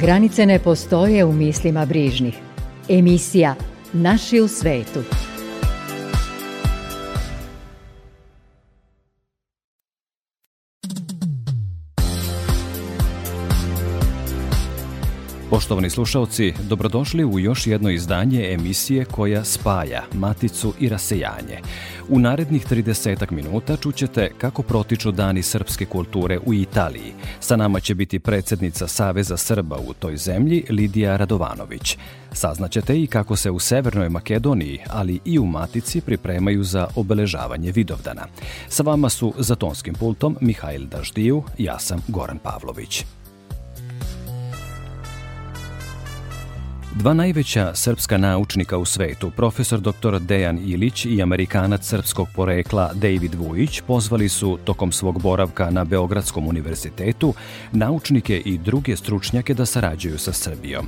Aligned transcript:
Granice 0.00 0.46
ne 0.46 0.58
postoje 0.58 1.24
u 1.24 1.32
mislima 1.32 1.86
brižnih. 1.86 2.34
Emisija 2.88 3.54
Naši 3.92 4.40
u 4.40 4.48
svetu. 4.48 5.00
Poštovani 15.50 15.90
slušalci, 15.90 16.52
dobrodošli 16.68 17.24
u 17.24 17.38
još 17.38 17.66
jedno 17.66 17.90
izdanje 17.90 18.52
emisije 18.52 19.04
koja 19.04 19.44
spaja 19.44 20.02
Maticu 20.12 20.74
i 20.80 20.88
rasejanje. 20.88 21.60
U 22.08 22.18
narednih 22.18 22.66
30 22.70 23.32
minuta 23.32 23.76
čućete 23.76 24.30
kako 24.38 24.62
protiču 24.62 25.12
dani 25.12 25.42
srpske 25.42 25.84
kulture 25.84 26.38
u 26.46 26.54
Italiji. 26.54 27.12
Sa 27.40 27.56
nama 27.56 27.80
će 27.80 27.94
biti 27.94 28.18
predsednica 28.18 28.88
Saveza 28.88 29.36
Srba 29.36 29.76
u 29.88 29.94
toj 29.94 30.16
zemlji 30.16 30.64
Lidija 30.70 31.16
Radovanović. 31.16 31.98
Saznaćete 32.32 33.02
i 33.02 33.06
kako 33.06 33.36
se 33.36 33.50
u 33.50 33.58
Severnoj 33.58 34.08
Makedoniji, 34.08 34.78
ali 34.88 35.20
i 35.24 35.38
u 35.38 35.46
Matici 35.46 36.00
pripremaju 36.00 36.64
za 36.64 36.88
obeležavanje 36.96 37.72
Vidovdana. 37.72 38.26
Sa 38.68 38.82
vama 38.82 39.08
su 39.08 39.34
za 39.38 39.54
tonskim 39.54 39.94
pultom 39.94 40.36
Mihajl 40.40 40.86
Daždiju, 40.86 41.42
ja 41.58 41.78
sam 41.78 42.02
Goran 42.08 42.38
Pavlović. 42.38 43.04
Dva 46.98 47.14
najveća 47.14 47.74
srpska 47.74 48.18
naučnika 48.18 48.78
u 48.78 48.84
svetu, 48.84 49.30
profesor 49.30 49.80
dr. 49.80 50.18
Dejan 50.20 50.58
Ilić 50.58 51.04
i 51.04 51.22
Amerikanac 51.22 51.86
srpskog 51.86 52.28
porekla 52.34 52.90
David 52.94 53.34
Vujić, 53.34 53.80
pozvali 53.80 54.28
su 54.28 54.58
tokom 54.64 54.92
svog 54.92 55.22
boravka 55.22 55.70
na 55.70 55.84
Beogradskom 55.84 56.48
univerzitetu 56.48 57.34
naučnike 57.72 58.42
i 58.44 58.58
druge 58.58 58.96
stručnjake 58.96 59.54
da 59.54 59.66
sarađuju 59.66 60.18
sa 60.18 60.32
Srbijom. 60.32 60.86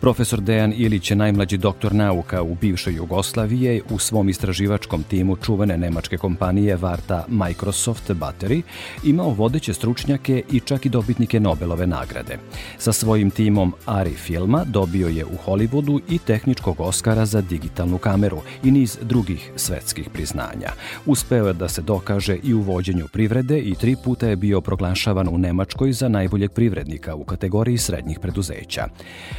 Profesor 0.00 0.40
Dejan 0.40 0.72
Ilić 0.76 1.10
je 1.10 1.16
najmlađi 1.16 1.56
doktor 1.56 1.94
nauka 1.94 2.42
u 2.42 2.54
bivšoj 2.54 2.94
Jugoslavije 2.94 3.82
u 3.90 3.98
svom 3.98 4.28
istraživačkom 4.28 5.02
timu 5.02 5.36
čuvene 5.36 5.78
nemačke 5.78 6.16
kompanije 6.16 6.76
Varta 6.76 7.24
Microsoft 7.28 8.10
Battery 8.10 8.62
imao 9.04 9.30
vodeće 9.30 9.74
stručnjake 9.74 10.42
i 10.52 10.60
čak 10.60 10.86
i 10.86 10.88
dobitnike 10.88 11.40
Nobelove 11.40 11.86
nagrade. 11.86 12.38
Sa 12.78 12.92
svojim 12.92 13.30
timom 13.30 13.74
Ari 13.86 14.14
Filma 14.14 14.64
dobio 14.64 15.08
je 15.08 15.24
u 15.24 15.37
Hollywoodu 15.46 16.00
i 16.08 16.18
tehničkog 16.18 16.80
Oscara 16.80 17.26
za 17.26 17.40
digitalnu 17.40 17.98
kameru 17.98 18.38
i 18.64 18.70
niz 18.70 18.98
drugih 19.02 19.52
svetskih 19.56 20.10
priznanja. 20.10 20.72
Uspeo 21.06 21.46
je 21.46 21.52
da 21.52 21.68
se 21.68 21.82
dokaže 21.82 22.36
i 22.42 22.54
u 22.54 22.60
vođenju 22.60 23.06
privrede 23.12 23.58
i 23.58 23.74
tri 23.74 23.96
puta 24.04 24.28
je 24.28 24.36
bio 24.36 24.60
proglašavan 24.60 25.28
u 25.28 25.38
Nemačkoj 25.38 25.92
za 25.92 26.08
najboljeg 26.08 26.50
privrednika 26.50 27.14
u 27.14 27.24
kategoriji 27.24 27.78
srednjih 27.78 28.18
preduzeća. 28.18 28.88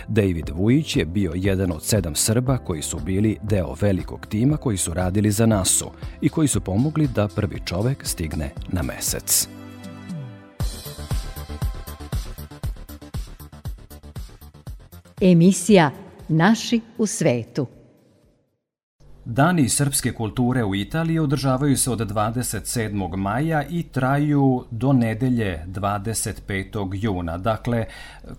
David 0.08 0.50
Vujić 0.54 0.96
je 0.96 1.06
bio 1.06 1.32
jedan 1.36 1.72
od 1.72 1.84
sedam 1.84 2.16
Srba 2.16 2.58
koji 2.58 2.82
su 2.82 3.00
bili 3.00 3.38
deo 3.42 3.76
velikog 3.82 4.26
tima 4.26 4.58
koji 4.58 4.78
su 4.78 4.94
radili 4.94 5.32
za 5.32 5.46
NASU 5.46 5.86
i 6.22 6.30
koji 6.30 6.48
su 6.48 6.62
pomogli 6.62 7.08
da 7.08 7.28
prvi 7.28 7.60
čovek 7.66 8.06
stigne 8.06 8.52
na 8.68 8.84
mesec. 8.84 9.59
Emisija 15.22 15.92
Naši 16.28 16.82
u 16.98 17.06
svetu. 17.06 17.68
Dani 19.26 19.70
srpske 19.70 20.14
kulture 20.14 20.64
u 20.64 20.76
Italiji 20.76 21.20
održavaju 21.20 21.78
se 21.78 21.92
od 21.92 22.00
27. 22.00 23.16
maja 23.16 23.64
i 23.70 23.84
traju 23.84 24.66
do 24.72 24.94
nedelje 24.94 25.66
25. 25.68 26.90
juna. 26.94 27.38
Dakle, 27.38 27.86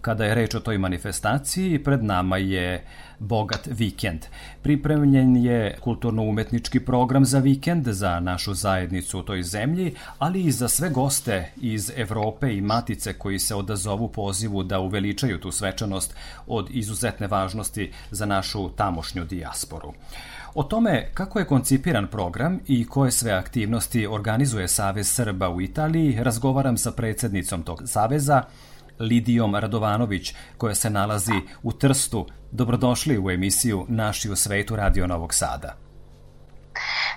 kada 0.01 0.25
je 0.25 0.35
reč 0.35 0.55
o 0.55 0.61
toj 0.61 0.79
manifestaciji, 0.79 1.85
pred 1.85 2.05
nama 2.05 2.37
je 2.37 2.85
bogat 3.21 3.69
vikend. 3.71 4.21
Pripremljen 4.63 5.37
je 5.37 5.79
kulturno-umetnički 5.81 6.81
program 6.81 7.25
za 7.25 7.39
vikend 7.39 7.87
za 7.89 8.21
našu 8.21 8.55
zajednicu 8.55 9.19
u 9.19 9.23
toj 9.23 9.43
zemlji, 9.43 9.95
ali 10.19 10.43
i 10.43 10.53
za 10.53 10.69
sve 10.69 10.91
goste 10.91 11.53
iz 11.57 11.93
Evrope 11.97 12.55
i 12.57 12.61
Matice 12.61 13.13
koji 13.13 13.39
se 13.39 13.55
odazovu 13.55 14.09
pozivu 14.09 14.63
da 14.63 14.81
uveličaju 14.81 15.41
tu 15.41 15.51
svečanost 15.51 16.15
od 16.47 16.69
izuzetne 16.71 17.27
važnosti 17.27 17.93
za 18.11 18.27
našu 18.27 18.69
tamošnju 18.69 19.25
dijasporu. 19.25 19.93
O 20.55 20.63
tome 20.63 21.11
kako 21.15 21.39
je 21.39 21.45
koncipiran 21.45 22.07
program 22.07 22.59
i 22.67 22.87
koje 22.87 23.11
sve 23.11 23.33
aktivnosti 23.33 24.07
organizuje 24.07 24.69
Savez 24.69 25.11
Srba 25.11 25.49
u 25.49 25.61
Italiji 25.61 26.19
razgovaram 26.23 26.77
sa 26.77 26.93
predsednicom 26.93 27.63
tog 27.63 27.83
saveza, 27.87 28.43
Lidijom 28.99 29.57
Radovanović, 29.57 30.35
koja 30.57 30.75
se 30.75 30.91
nalazi 30.91 31.41
u 31.63 31.73
Trstu. 31.73 32.27
Dobrodošli 32.53 33.19
u 33.19 33.31
emisiju 33.31 33.87
Naši 33.89 34.31
u 34.31 34.37
svetu 34.37 34.77
Radio 34.77 35.07
Novog 35.07 35.35
Sada. 35.35 35.77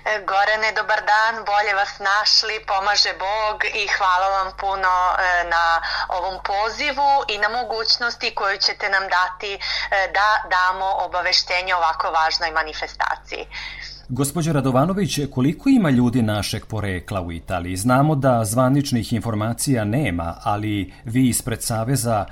E, 0.04 0.24
Gorane, 0.26 0.72
dobar 0.72 1.00
dan, 1.12 1.44
bolje 1.44 1.74
vas 1.74 1.98
našli, 1.98 2.64
pomaže 2.66 3.12
Bog 3.18 3.64
i 3.64 3.86
hvala 3.96 4.28
vam 4.28 4.52
puno 4.60 4.94
e, 5.18 5.44
na 5.54 5.82
ovom 6.08 6.36
pozivu 6.44 7.10
i 7.28 7.38
na 7.38 7.48
mogućnosti 7.48 8.34
koju 8.34 8.58
ćete 8.58 8.88
nam 8.88 9.02
dati 9.08 9.52
e, 9.54 9.58
da 10.16 10.28
damo 10.50 10.88
obaveštenje 11.06 11.74
ovako 11.74 12.10
važnoj 12.10 12.50
manifestaciji. 12.50 13.46
Gospođo 14.08 14.52
Radovanović, 14.52 15.20
koliko 15.30 15.68
ima 15.68 15.90
ljudi 15.90 16.22
našeg 16.22 16.66
porekla 16.66 17.22
u 17.22 17.32
Italiji? 17.32 17.76
Znamo 17.76 18.14
da 18.14 18.44
zvaničnih 18.44 19.12
informacija 19.12 19.84
nema, 19.84 20.34
ali 20.42 20.92
vi 21.04 21.28
ispred 21.28 21.62
Saveza 21.62 22.24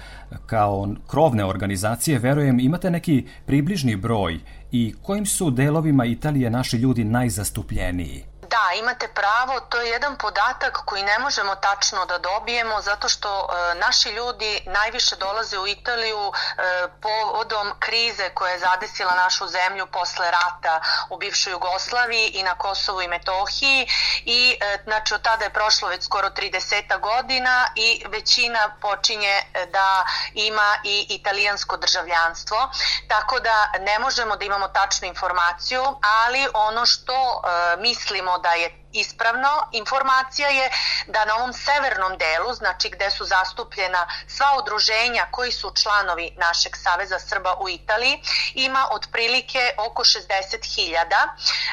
kao 0.47 0.94
krovne 1.06 1.44
organizacije, 1.44 2.19
verujem, 2.19 2.60
imate 2.60 2.91
neki 2.91 3.25
približni 3.47 3.97
broj 3.97 4.38
i 4.72 4.94
kojim 5.03 5.27
su 5.27 5.50
delovima 5.50 6.05
Italije 6.05 6.50
naši 6.50 6.77
ljudi 6.77 7.05
najzastupljeniji? 7.05 8.31
Da, 8.52 8.72
imate 8.74 9.08
pravo, 9.08 9.60
to 9.60 9.80
je 9.80 9.90
jedan 9.90 10.16
podatak 10.16 10.78
koji 10.84 11.02
ne 11.02 11.18
možemo 11.18 11.54
tačno 11.54 12.04
da 12.06 12.18
dobijemo 12.18 12.80
zato 12.80 13.08
što 13.08 13.48
e, 13.48 13.74
naši 13.74 14.08
ljudi 14.08 14.62
najviše 14.66 15.16
dolaze 15.16 15.58
u 15.58 15.66
Italiju 15.66 16.32
e, 16.32 16.62
povodom 17.02 17.72
krize 17.78 18.28
koja 18.34 18.52
je 18.52 18.58
zadesila 18.58 19.14
našu 19.14 19.46
zemlju 19.46 19.86
posle 19.86 20.30
rata 20.30 20.80
u 21.10 21.16
bivšoj 21.16 21.50
Jugoslaviji 21.50 22.28
i 22.28 22.42
na 22.42 22.54
Kosovu 22.54 23.02
i 23.02 23.08
Metohiji 23.08 23.86
i 24.24 24.58
e, 24.60 24.78
znači 24.84 25.14
od 25.14 25.22
tada 25.22 25.44
je 25.44 25.52
prošlo 25.52 25.88
već 25.88 26.04
skoro 26.04 26.28
30 26.28 27.00
godina 27.00 27.66
i 27.76 28.04
većina 28.08 28.76
počinje 28.80 29.34
e, 29.54 29.66
da 29.66 30.04
ima 30.34 30.76
i 30.84 31.06
italijansko 31.08 31.76
državljanstvo, 31.76 32.70
tako 33.08 33.41
da 33.41 33.72
ne 33.80 33.98
možemo 33.98 34.36
da 34.36 34.44
imamo 34.44 34.68
tačnu 34.68 35.08
informaciju, 35.08 35.82
ali 36.22 36.48
ono 36.54 36.86
što 36.86 37.42
e, 37.44 37.76
mislimo 37.76 38.41
da 38.42 38.54
je 38.54 38.81
ispravno. 38.92 39.69
Informacija 39.72 40.48
je 40.48 40.70
da 41.06 41.25
na 41.25 41.34
ovom 41.34 41.53
severnom 41.53 42.19
delu, 42.19 42.53
znači 42.54 42.91
gde 42.91 43.10
su 43.10 43.25
zastupljena 43.25 44.06
sva 44.26 44.47
udruženja 44.59 45.27
koji 45.30 45.53
su 45.53 45.72
članovi 45.83 46.33
našeg 46.36 46.77
Saveza 46.77 47.18
Srba 47.18 47.56
u 47.60 47.68
Italiji, 47.68 48.22
ima 48.54 48.89
otprilike 48.91 49.74
oko 49.78 50.04
60.000. 50.04 50.94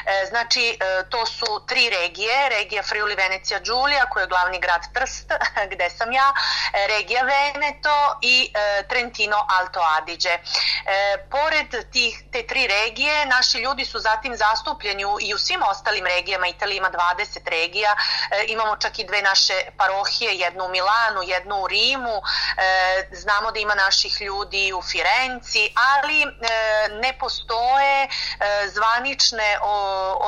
E, 0.06 0.26
znači, 0.28 0.78
e, 0.80 1.08
to 1.10 1.26
su 1.26 1.64
tri 1.68 1.90
regije, 1.90 2.48
regija 2.48 2.82
Friuli 2.82 3.14
Venecija 3.14 3.60
Giulia, 3.60 4.06
koja 4.10 4.22
je 4.22 4.28
glavni 4.28 4.60
grad 4.60 4.82
Trst, 4.94 5.32
gde 5.72 5.90
sam 5.90 6.12
ja, 6.12 6.32
e, 6.72 6.86
regija 6.86 7.22
Veneto 7.22 8.18
i 8.22 8.52
Trentino 8.88 9.46
Alto 9.58 9.80
Adige. 9.98 10.38
Pored 11.30 11.90
tih, 11.92 12.22
te 12.32 12.46
tri 12.46 12.66
regije, 12.66 13.26
naši 13.26 13.58
ljudi 13.58 13.84
su 13.84 13.98
zatim 13.98 14.36
zastupljeni 14.36 15.02
i 15.20 15.34
u 15.34 15.38
svim 15.38 15.62
ostalim 15.62 16.06
regijama, 16.06 16.46
Italija 16.46 16.76
ima 16.76 16.90
20 17.14 17.50
regija, 17.50 17.96
e, 18.30 18.44
imamo 18.48 18.76
čak 18.76 18.98
i 18.98 19.04
dve 19.04 19.22
naše 19.22 19.54
parohije, 19.76 20.34
jednu 20.34 20.64
u 20.64 20.68
Milanu, 20.68 21.22
jednu 21.22 21.56
u 21.62 21.66
Rimu, 21.66 22.16
e, 22.18 22.22
znamo 23.12 23.52
da 23.52 23.58
ima 23.58 23.74
naših 23.74 24.20
ljudi 24.20 24.72
u 24.72 24.82
Firenci, 24.82 25.72
ali 25.92 26.22
e, 26.22 26.26
ne 27.02 27.12
postoje 27.18 28.08
zvanične 28.74 29.58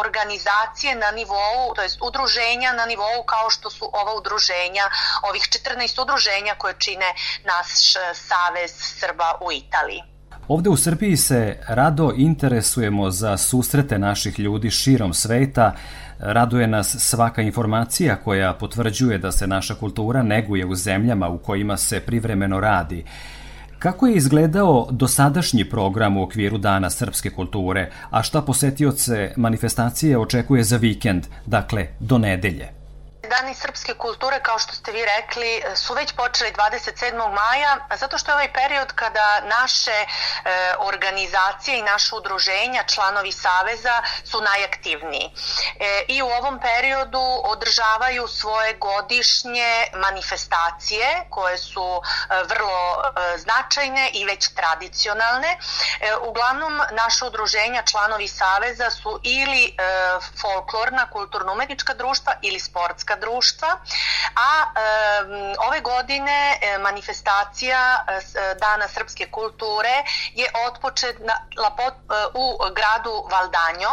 organizacije 0.04 0.94
na 0.94 1.10
nivou, 1.10 1.74
to 1.74 1.82
jest 1.82 1.98
udruženja 2.00 2.72
na 2.72 2.86
nivou 2.86 3.22
kao 3.26 3.50
što 3.50 3.70
su 3.70 3.90
ova 3.92 4.14
udruženja, 4.14 4.90
ovih 5.22 5.42
14 5.42 6.02
udruženja 6.02 6.54
koje 6.58 6.74
čine 6.78 7.14
naš 7.44 7.92
Savez 8.14 8.72
Srba 9.00 9.38
u 9.40 9.52
Italiji. 9.52 10.02
Ovde 10.48 10.70
u 10.70 10.76
Srbiji 10.76 11.16
se 11.16 11.58
rado 11.68 12.12
interesujemo 12.16 13.10
za 13.10 13.36
susrete 13.36 13.98
naših 13.98 14.38
ljudi 14.38 14.70
širom 14.70 15.14
sveta, 15.14 15.72
Raduje 16.22 16.66
nas 16.66 16.96
svaka 16.98 17.42
informacija 17.42 18.16
koja 18.16 18.52
potvrđuje 18.52 19.18
da 19.18 19.32
se 19.32 19.46
naša 19.46 19.74
kultura 19.74 20.22
neguje 20.22 20.66
u 20.66 20.74
zemljama 20.74 21.28
u 21.28 21.38
kojima 21.38 21.76
se 21.76 22.00
privremeno 22.00 22.60
radi. 22.60 23.04
Kako 23.78 24.06
je 24.06 24.14
izgledao 24.14 24.88
dosadašnji 24.90 25.64
program 25.64 26.16
u 26.16 26.22
okviru 26.22 26.58
Dana 26.58 26.90
srpske 26.90 27.30
kulture, 27.30 27.90
a 28.10 28.22
šta 28.22 28.42
posetioce 28.42 29.32
manifestacije 29.36 30.18
očekuje 30.18 30.64
za 30.64 30.76
vikend, 30.76 31.26
dakle 31.46 31.86
do 32.00 32.18
nedelje? 32.18 32.81
Dani 33.32 33.54
srpske 33.54 33.94
kulture, 33.94 34.40
kao 34.42 34.58
što 34.58 34.74
ste 34.74 34.92
vi 34.92 35.04
rekli, 35.04 35.62
su 35.74 35.94
već 35.94 36.12
počeli 36.12 36.52
27. 36.52 37.32
maja, 37.32 37.76
zato 37.96 38.18
što 38.18 38.30
je 38.30 38.34
ovaj 38.34 38.52
period 38.52 38.92
kada 38.94 39.40
naše 39.40 39.90
e, 39.90 40.06
organizacije 40.78 41.78
i 41.78 41.82
naše 41.82 42.14
udruženja, 42.14 42.82
članovi 42.82 43.32
Saveza, 43.32 44.02
su 44.24 44.40
najaktivniji. 44.40 45.30
E, 45.80 46.04
I 46.08 46.22
u 46.22 46.26
ovom 46.26 46.60
periodu 46.60 47.24
održavaju 47.44 48.28
svoje 48.28 48.74
godišnje 48.74 49.86
manifestacije, 49.94 51.24
koje 51.30 51.58
su 51.58 52.02
e, 52.02 52.42
vrlo 52.48 53.02
e, 53.02 53.38
značajne 53.38 54.10
i 54.14 54.24
već 54.24 54.48
tradicionalne. 54.54 55.58
E, 56.00 56.16
uglavnom, 56.16 56.82
naše 56.90 57.24
udruženja, 57.24 57.82
članovi 57.82 58.28
Saveza, 58.28 58.90
su 58.90 59.20
ili 59.22 59.64
e, 59.64 59.72
folklorna, 60.40 61.10
kulturno-umetnička 61.10 61.94
društva 61.94 62.32
ili 62.42 62.60
sportska 62.60 63.21
društva, 63.22 63.70
a 64.36 64.50
e, 64.64 64.82
ove 65.68 65.80
godine 65.80 66.58
e, 66.60 66.78
manifestacija 66.78 68.04
e, 68.08 68.54
Dana 68.54 68.88
srpske 68.88 69.30
kulture 69.30 70.04
je 70.34 70.46
otpočetna 70.66 71.34
u 72.34 72.58
gradu 72.78 73.14
Valdanjo, 73.30 73.92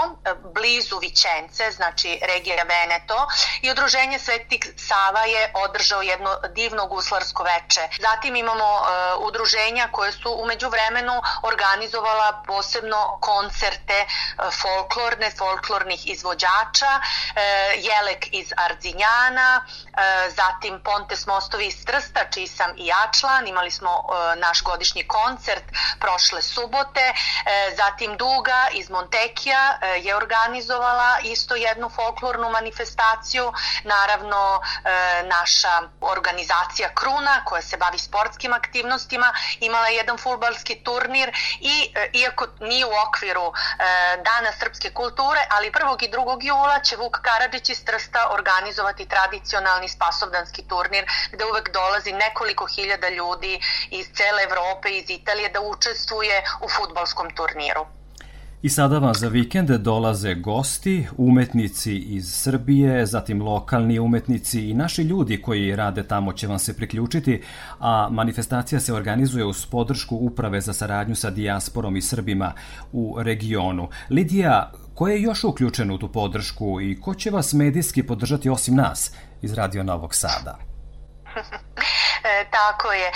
blizu 0.53 0.97
Vičence, 0.99 1.71
znači 1.71 2.19
regija 2.21 2.63
Veneto, 2.63 3.27
i 3.61 3.71
udruženje 3.71 4.19
Svetik 4.19 4.67
Sava 4.77 5.23
je 5.25 5.51
održao 5.53 6.01
jedno 6.01 6.31
divno 6.55 6.87
guslarsko 6.87 7.43
veče. 7.43 7.81
Zatim 7.99 8.35
imamo 8.35 8.69
udruženja 9.19 9.87
koje 9.91 10.11
su 10.11 10.31
umeđu 10.43 10.69
vremenu 10.69 11.21
organizovala 11.43 12.43
posebno 12.47 13.17
koncerte 13.21 14.05
folklorne, 14.61 15.31
folklornih 15.37 16.07
izvođača, 16.07 16.91
Jelek 17.77 18.27
iz 18.31 18.53
Ardzinja, 18.57 19.18
dana, 19.19 19.65
e, 19.65 20.29
zatim 20.29 20.79
Pontes 20.83 21.27
Mostovi 21.27 21.67
iz 21.67 21.85
Trsta, 21.85 22.21
čiji 22.33 22.47
sam 22.47 22.71
i 22.77 22.85
ja 22.85 23.03
član, 23.19 23.47
imali 23.47 23.71
smo 23.71 23.89
e, 23.89 24.35
naš 24.35 24.63
godišnji 24.63 25.07
koncert 25.07 25.63
prošle 25.99 26.41
subote, 26.41 27.05
e, 27.09 27.15
zatim 27.77 28.17
Duga 28.17 28.67
iz 28.73 28.89
Montekija 28.89 29.79
je 30.01 30.15
organizovala 30.15 31.17
isto 31.23 31.55
jednu 31.55 31.89
folklornu 31.89 32.49
manifestaciju, 32.49 33.53
naravno 33.83 34.61
naša 35.23 35.81
organizacija 36.01 36.89
Kruna 36.93 37.43
koja 37.45 37.61
se 37.61 37.77
bavi 37.77 37.97
sportskim 37.97 38.53
aktivnostima 38.53 39.33
imala 39.59 39.87
je 39.87 39.95
jedan 39.95 40.17
futbalski 40.17 40.83
turnir 40.83 41.29
i 41.59 41.93
iako 42.13 42.47
nije 42.59 42.85
u 42.85 42.91
okviru 43.07 43.53
Dana 44.25 44.51
srpske 44.59 44.93
kulture, 44.93 45.39
ali 45.49 45.71
1. 45.71 46.03
i 46.03 46.11
2. 46.11 46.37
jula 46.41 46.79
će 46.79 46.95
Vuk 46.95 47.17
Karadžić 47.21 47.69
iz 47.69 47.85
Trsta 47.85 48.29
organizovati 48.31 49.08
tradicionalni 49.13 49.89
spasovdanski 49.95 50.61
turnir 50.71 51.03
gde 51.33 51.43
uvek 51.51 51.73
dolazi 51.73 52.11
nekoliko 52.25 52.65
hiljada 52.75 53.09
ljudi 53.09 53.53
iz 53.99 54.05
cele 54.17 54.41
Evrope, 54.49 54.87
iz 54.89 55.09
Italije 55.09 55.49
da 55.49 55.61
učestvuje 55.61 56.43
u 56.65 56.67
futbalskom 56.75 57.27
turniru. 57.37 57.85
I 58.61 58.69
sada 58.69 58.99
vam 58.99 59.13
za 59.13 59.27
vikende 59.27 59.77
dolaze 59.77 60.33
gosti, 60.35 61.07
umetnici 61.17 61.97
iz 61.97 62.33
Srbije, 62.33 63.05
zatim 63.05 63.41
lokalni 63.41 63.99
umetnici 63.99 64.69
i 64.69 64.73
naši 64.73 65.01
ljudi 65.01 65.41
koji 65.41 65.75
rade 65.75 66.03
tamo 66.03 66.33
će 66.33 66.47
vam 66.47 66.59
se 66.59 66.75
priključiti, 66.75 67.41
a 67.79 68.09
manifestacija 68.11 68.79
se 68.79 68.93
organizuje 68.93 69.45
uz 69.45 69.65
podršku 69.65 70.15
Uprave 70.15 70.61
za 70.61 70.73
saradnju 70.73 71.15
sa 71.15 71.29
dijasporom 71.29 71.97
i 71.97 72.01
Srbima 72.01 72.53
u 72.91 73.15
regionu. 73.19 73.89
Lidija, 74.09 74.71
Ko 74.99 75.07
je 75.07 75.21
još 75.21 75.43
uključen 75.43 75.91
u 75.91 75.97
tu 75.97 76.11
podršku 76.11 76.81
i 76.81 77.01
ko 77.01 77.15
će 77.15 77.31
vas 77.31 77.53
medijski 77.53 78.03
podržati 78.03 78.49
osim 78.49 78.75
nas 78.75 79.11
iz 79.41 79.53
Radio 79.53 79.83
Novog 79.83 80.15
Sada? 80.15 80.57
E, 82.29 82.45
tako 82.51 82.91
je. 82.91 83.11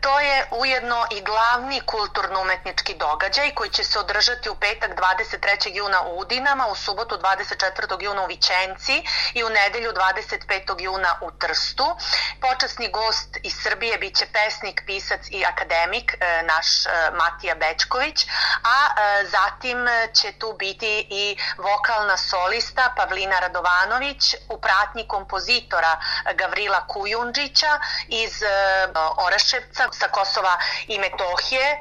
To 0.00 0.20
je 0.20 0.46
ujedno 0.50 1.06
i 1.10 1.20
glavni 1.20 1.80
kulturno-umetnički 1.80 2.94
događaj 2.94 3.50
koji 3.54 3.70
će 3.70 3.84
se 3.84 3.98
održati 3.98 4.48
u 4.50 4.54
petak 4.54 4.90
23. 4.90 5.76
juna 5.76 6.02
u 6.02 6.18
Udinama, 6.18 6.66
u 6.66 6.74
subotu 6.74 7.16
24. 7.16 8.02
juna 8.02 8.22
u 8.22 8.26
Vičenci 8.26 9.02
i 9.34 9.44
u 9.44 9.48
nedelju 9.48 9.92
25. 9.92 10.80
juna 10.80 11.18
u 11.20 11.30
Trstu. 11.30 11.96
Počasni 12.40 12.90
gost 12.90 13.36
iz 13.42 13.54
Srbije 13.62 13.98
biće 13.98 14.26
pesnik, 14.32 14.82
pisac 14.86 15.20
i 15.30 15.44
akademik 15.44 16.14
e, 16.20 16.42
naš 16.42 16.86
e, 16.86 16.88
Matija 17.12 17.54
Bečković, 17.54 18.26
a 18.64 18.78
e, 18.86 19.24
zatim 19.26 19.78
će 20.12 20.32
tu 20.32 20.54
biti 20.58 21.06
i 21.10 21.36
vokalna 21.58 22.16
solista 22.16 22.92
Pavlina 22.96 23.38
Radovanović 23.40 24.34
u 24.48 24.60
pratnji 24.60 25.08
kompozitora 25.08 26.00
Gavrila 26.34 26.86
Kujundžića 26.86 27.80
iz 28.08 28.43
e, 28.44 28.88
Oraševca 29.16 29.88
sa 29.92 30.08
Kosova 30.08 30.58
i 30.86 30.98
Metohije 30.98 31.66
e, 31.70 31.78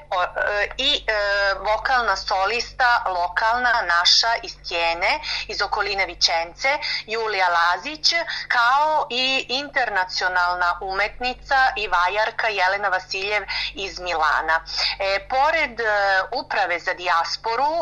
i 0.78 1.04
e, 1.08 1.14
vokalna 1.60 2.16
solista 2.16 3.04
lokalna 3.08 3.82
naša 3.82 4.36
iz 4.44 4.56
Tjene 4.68 5.20
iz 5.48 5.62
okoline 5.62 6.06
Vičence 6.06 6.78
Julija 7.06 7.48
Lazić 7.50 8.14
kao 8.48 9.08
i 9.10 9.46
internacionalna 9.50 10.78
umetnica 10.82 11.74
i 11.76 11.88
vajarka 11.88 12.48
Jelena 12.48 12.90
Vasiljev 12.90 13.44
iz 13.74 14.00
Milana. 14.00 14.62
E, 15.00 15.28
pored 15.30 15.80
uprave 16.32 16.80
za 16.80 16.94
dijasporu 16.94 17.74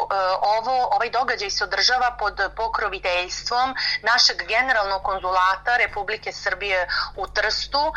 ovo, 0.41 0.87
ovaj 0.91 1.09
događaj 1.09 1.49
se 1.49 1.63
održava 1.63 2.15
pod 2.19 2.41
pokroviteljstvom 2.55 3.75
našeg 4.01 4.47
generalnog 4.47 5.03
konzulata 5.03 5.77
Republike 5.77 6.31
Srbije 6.31 6.87
u 7.15 7.27
Trstu 7.27 7.93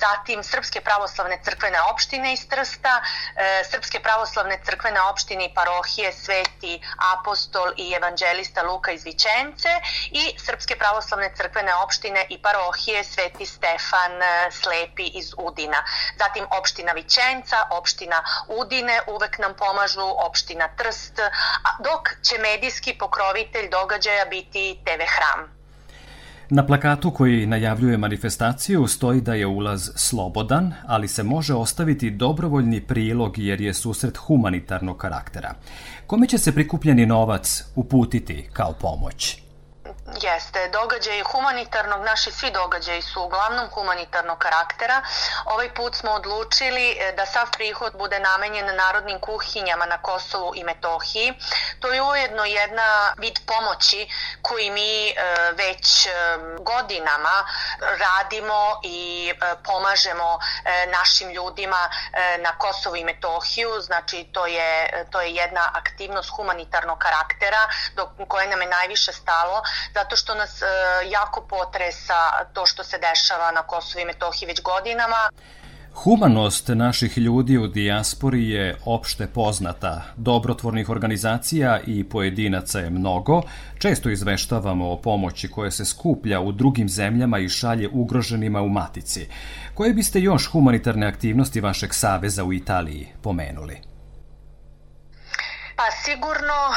za 0.00 0.10
zatim 0.20 0.42
Srpske 0.44 0.80
pravoslavne 0.80 1.38
crkvene 1.44 1.78
opštine 1.92 2.32
iz 2.32 2.48
Trsta, 2.48 3.00
e, 3.36 3.64
Srpske 3.64 4.00
pravoslavne 4.00 4.60
crkvene 4.64 5.00
opštine 5.00 5.44
i 5.46 5.54
parohije 5.54 6.12
Sveti 6.12 6.80
apostol 7.14 7.72
i 7.76 7.92
evanđelista 7.96 8.62
Luka 8.62 8.92
iz 8.92 9.04
Vičence 9.04 9.68
i 10.10 10.38
Srpske 10.38 10.76
pravoslavne 10.76 11.32
crkvene 11.36 11.74
opštine 11.74 12.26
i 12.28 12.42
parohije 12.42 13.04
Sveti 13.04 13.46
Stefan 13.46 14.22
e, 14.22 14.50
Slepi 14.50 15.06
iz 15.14 15.32
Udina. 15.38 15.84
Zatim 16.18 16.46
opština 16.58 16.92
Vičenca, 16.92 17.56
opština 17.70 18.24
Udine 18.48 19.00
uvek 19.06 19.38
nam 19.38 19.54
pomažu, 19.54 20.08
opština 20.26 20.68
Trst, 20.76 21.20
dok 21.78 22.08
će 22.22 22.38
medijski 22.38 22.98
pokrovitelj 22.98 23.70
događaja 23.70 24.24
biti 24.24 24.80
TV 24.84 25.02
Hram. 25.16 25.59
Na 26.52 26.66
plakatu 26.66 27.10
koji 27.10 27.46
najavljuje 27.46 27.96
manifestaciju 27.96 28.86
stoji 28.86 29.20
da 29.20 29.34
je 29.34 29.46
ulaz 29.46 29.90
slobodan, 29.94 30.72
ali 30.86 31.08
se 31.08 31.22
može 31.22 31.54
ostaviti 31.54 32.10
dobrovoljni 32.10 32.80
prilog 32.80 33.38
jer 33.38 33.60
je 33.60 33.74
susret 33.74 34.16
humanitarnog 34.16 34.96
karaktera. 34.96 35.54
Kome 36.06 36.26
će 36.26 36.38
se 36.38 36.52
prikupljeni 36.52 37.06
novac 37.06 37.64
uputiti 37.76 38.48
kao 38.52 38.72
pomoć? 38.80 39.49
Jeste, 40.14 40.68
događaj 40.68 41.22
humanitarnog, 41.22 42.04
naši 42.04 42.32
svi 42.32 42.50
događaji 42.50 43.02
su 43.02 43.22
uglavnom 43.22 43.68
humanitarnog 43.68 44.38
karaktera. 44.38 45.02
Ovaj 45.44 45.74
put 45.74 45.94
smo 45.94 46.10
odlučili 46.10 46.90
e, 46.90 47.12
da 47.12 47.26
sav 47.26 47.50
prihod 47.52 47.92
bude 47.98 48.20
namenjen 48.20 48.76
narodnim 48.76 49.20
kuhinjama 49.20 49.86
na 49.86 49.98
Kosovu 50.02 50.52
i 50.56 50.64
Metohiji. 50.64 51.32
To 51.80 51.92
je 51.92 52.02
ujedno 52.02 52.44
jedna 52.44 53.14
vid 53.18 53.38
pomoći 53.46 54.08
koji 54.42 54.70
mi 54.70 55.08
e, 55.08 55.12
već 55.52 56.06
e, 56.06 56.10
godinama 56.58 57.46
radimo 57.80 58.80
i 58.82 59.32
pomažemo 59.64 60.38
našim 60.92 61.30
ljudima 61.30 61.90
na 62.38 62.58
Kosovu 62.58 62.96
i 62.96 63.04
Metohiju. 63.04 63.80
Znači, 63.80 64.28
to 64.32 64.46
je, 64.46 64.90
to 65.10 65.20
je 65.20 65.34
jedna 65.34 65.70
aktivnost 65.74 66.30
humanitarnog 66.30 66.98
karaktera 66.98 67.68
do 67.94 68.08
koje 68.28 68.46
nam 68.46 68.60
je 68.60 68.68
najviše 68.68 69.12
stalo 69.12 69.62
zato 70.00 70.16
što 70.16 70.34
nas 70.34 70.62
e, 70.62 70.66
jako 71.10 71.40
potresa 71.40 72.20
to 72.52 72.66
što 72.66 72.84
se 72.84 72.96
dešava 72.98 73.50
na 73.52 73.62
Kosovo 73.62 74.02
i 74.02 74.04
Metohiji 74.04 74.46
već 74.46 74.62
godinama. 74.62 75.20
Humanost 75.94 76.68
naših 76.68 77.18
ljudi 77.18 77.58
u 77.58 77.66
dijaspori 77.66 78.50
je 78.50 78.76
opšte 78.84 79.26
poznata. 79.26 80.02
Dobrotvornih 80.16 80.88
organizacija 80.88 81.80
i 81.86 82.04
pojedinaca 82.04 82.78
je 82.80 82.90
mnogo. 82.90 83.42
Često 83.78 84.10
izveštavamo 84.10 84.92
o 84.92 84.96
pomoći 84.96 85.48
koja 85.48 85.70
se 85.70 85.84
skuplja 85.84 86.40
u 86.40 86.52
drugim 86.52 86.88
zemljama 86.88 87.38
i 87.38 87.48
šalje 87.48 87.88
ugroženima 87.92 88.62
u 88.62 88.68
matici. 88.68 89.28
Koje 89.74 89.92
biste 89.92 90.20
još 90.20 90.46
humanitarne 90.46 91.06
aktivnosti 91.06 91.60
vašeg 91.60 91.94
saveza 91.94 92.44
u 92.44 92.52
Italiji 92.52 93.08
pomenuli? 93.22 93.89
Pa 95.80 95.90
sigurno 95.90 96.74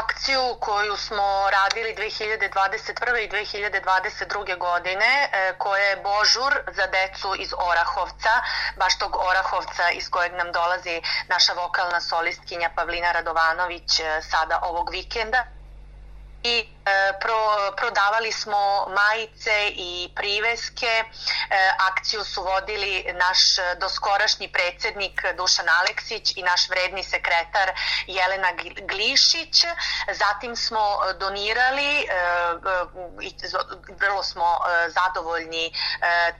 akciju 0.00 0.56
koju 0.60 0.96
smo 0.96 1.50
radili 1.50 1.94
2021. 1.94 3.24
i 3.24 3.28
2022. 3.28 4.58
godine 4.58 5.28
koja 5.58 5.84
je 5.84 5.96
Božur 5.96 6.52
za 6.66 6.86
decu 6.86 7.34
iz 7.38 7.52
Orahovca, 7.58 8.32
baš 8.76 8.98
tog 8.98 9.16
Orahovca 9.16 9.90
iz 9.90 10.10
kojeg 10.10 10.32
nam 10.32 10.52
dolazi 10.52 11.02
naša 11.28 11.52
vokalna 11.52 12.00
solistkinja 12.00 12.70
Pavlina 12.76 13.12
Radovanović 13.12 14.00
sada 14.30 14.58
ovog 14.62 14.90
vikenda 14.90 15.44
i 16.42 16.68
e, 16.79 16.79
pro, 17.20 17.72
prodavali 17.76 18.32
smo 18.32 18.86
majice 18.88 19.68
i 19.68 20.10
priveske. 20.16 20.86
E, 20.86 21.04
akciju 21.78 22.24
su 22.24 22.42
vodili 22.42 23.04
naš 23.14 23.38
doskorašnji 23.80 24.52
predsednik 24.52 25.22
Dušan 25.36 25.66
Aleksić 25.68 26.32
i 26.36 26.42
naš 26.42 26.68
vredni 26.68 27.02
sekretar 27.02 27.70
Jelena 28.06 28.52
Glišić. 28.88 29.64
Zatim 30.12 30.56
smo 30.56 30.98
donirali 31.20 31.98
e, 31.98 32.04
i 33.20 33.34
vrlo 34.00 34.22
smo 34.22 34.58
zadovoljni 34.88 35.72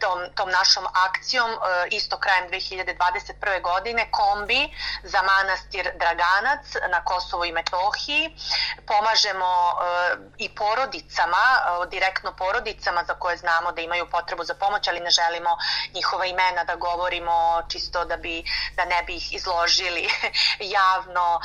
tom, 0.00 0.18
tom 0.34 0.50
našom 0.50 0.86
akcijom 1.06 1.50
isto 1.90 2.18
krajem 2.18 2.50
2021. 2.50 3.62
godine 3.62 4.10
kombi 4.10 4.68
za 5.02 5.22
manastir 5.22 5.90
Draganac 5.94 6.64
na 6.90 7.04
Kosovo 7.04 7.44
i 7.44 7.52
Metohiji. 7.52 8.36
Pomažemo 8.86 9.76
i 10.40 10.48
porodicama, 10.48 11.44
direktno 11.90 12.32
porodicama 12.32 13.04
za 13.06 13.14
koje 13.14 13.36
znamo 13.36 13.72
da 13.72 13.80
imaju 13.80 14.10
potrebu 14.10 14.44
za 14.44 14.54
pomoć, 14.54 14.88
ali 14.88 15.00
ne 15.00 15.10
želimo 15.10 15.58
njihova 15.94 16.26
imena 16.26 16.64
da 16.64 16.76
govorimo 16.76 17.62
čisto 17.68 18.04
da 18.04 18.16
bi 18.16 18.44
da 18.76 18.84
ne 18.84 19.02
bi 19.02 19.16
ih 19.16 19.32
izložili 19.32 20.08
javno 20.78 21.40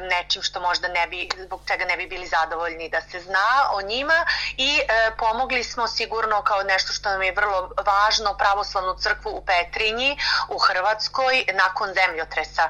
nečim 0.00 0.42
što 0.42 0.60
možda 0.60 0.88
ne 0.88 1.06
bi 1.06 1.28
zbog 1.44 1.60
čega 1.68 1.84
ne 1.84 1.96
bi 1.96 2.06
bili 2.06 2.26
zadovoljni 2.26 2.88
da 2.88 3.00
se 3.00 3.20
zna 3.20 3.70
o 3.72 3.82
njima 3.82 4.26
i 4.56 4.80
pomogli 5.18 5.64
smo 5.64 5.88
sigurno 5.88 6.42
kao 6.42 6.62
nešto 6.62 6.92
što 6.92 7.10
nam 7.10 7.22
je 7.22 7.32
vrlo 7.32 7.70
važno 7.86 8.34
pravoslavnu 8.38 8.94
crkvu 8.94 9.30
u 9.30 9.44
Petrinji 9.44 10.18
u 10.48 10.58
Hrvatskoj 10.58 11.44
nakon 11.54 11.94
zemljotresa 11.94 12.68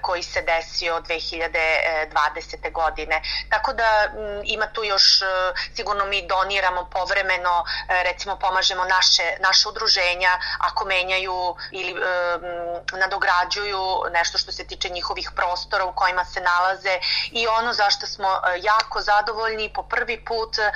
koji 0.00 0.22
se 0.22 0.42
desio 0.42 1.00
2020. 1.00 2.72
godine. 2.72 3.22
Tako 3.50 3.72
da 3.72 4.08
ima 4.44 4.66
tu 4.66 4.84
još, 4.84 5.11
e, 5.20 5.52
sigurno 5.74 6.04
mi 6.04 6.26
doniramo 6.26 6.84
povremeno, 6.84 7.64
e, 7.88 8.02
recimo 8.02 8.38
pomažemo 8.38 8.84
naše, 8.84 9.36
naše 9.40 9.68
udruženja 9.68 10.38
ako 10.58 10.84
menjaju 10.84 11.56
ili 11.70 11.92
e, 11.92 12.71
nadograđuju 12.92 14.02
nešto 14.12 14.38
što 14.38 14.52
se 14.52 14.66
tiče 14.66 14.88
njihovih 14.88 15.30
prostora 15.36 15.84
u 15.84 15.92
kojima 15.92 16.24
se 16.24 16.40
nalaze 16.40 16.98
i 17.30 17.46
ono 17.46 17.72
zašto 17.72 18.06
smo 18.06 18.28
jako 18.62 19.00
zadovoljni 19.00 19.72
po 19.72 19.82
prvi 19.82 20.24
put 20.24 20.58
e, 20.58 20.70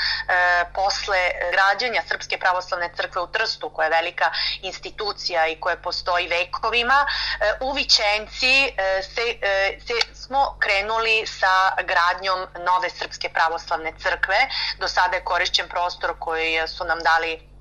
posle 0.74 1.18
građanja 1.52 2.02
Srpske 2.08 2.38
pravoslavne 2.38 2.90
crkve 2.96 3.22
u 3.22 3.26
Trstu, 3.26 3.70
koja 3.70 3.86
je 3.86 3.90
velika 3.90 4.30
institucija 4.62 5.46
i 5.46 5.60
koja 5.60 5.76
postoji 5.76 6.28
vekovima, 6.28 7.06
e, 7.06 7.52
u 7.60 7.72
Vićenci 7.72 8.54
e, 8.64 9.02
se, 9.02 9.38
e, 9.42 9.78
se 9.86 9.94
smo 10.14 10.56
krenuli 10.58 11.26
sa 11.26 11.82
gradnjom 11.84 12.46
nove 12.64 12.90
Srpske 12.90 13.28
pravoslavne 13.28 13.92
crkve. 14.02 14.48
Do 14.78 14.88
sada 14.88 15.16
je 15.16 15.24
korišćen 15.24 15.68
prostor 15.68 16.14
koji 16.18 16.68
su 16.68 16.84
nam 16.84 16.98
dali 16.98 17.32
e, 17.32 17.55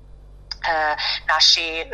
naši 1.28 1.68
e, 1.80 1.86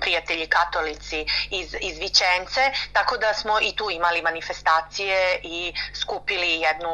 prijatelji 0.00 0.46
katolici 0.46 1.26
iz, 1.50 1.74
iz 1.80 1.98
Vićence, 1.98 2.60
tako 2.92 3.16
da 3.16 3.34
smo 3.34 3.60
i 3.60 3.72
tu 3.76 3.90
imali 3.90 4.22
manifestacije 4.22 5.40
i 5.42 5.72
skupili 5.94 6.50
jednu 6.66 6.92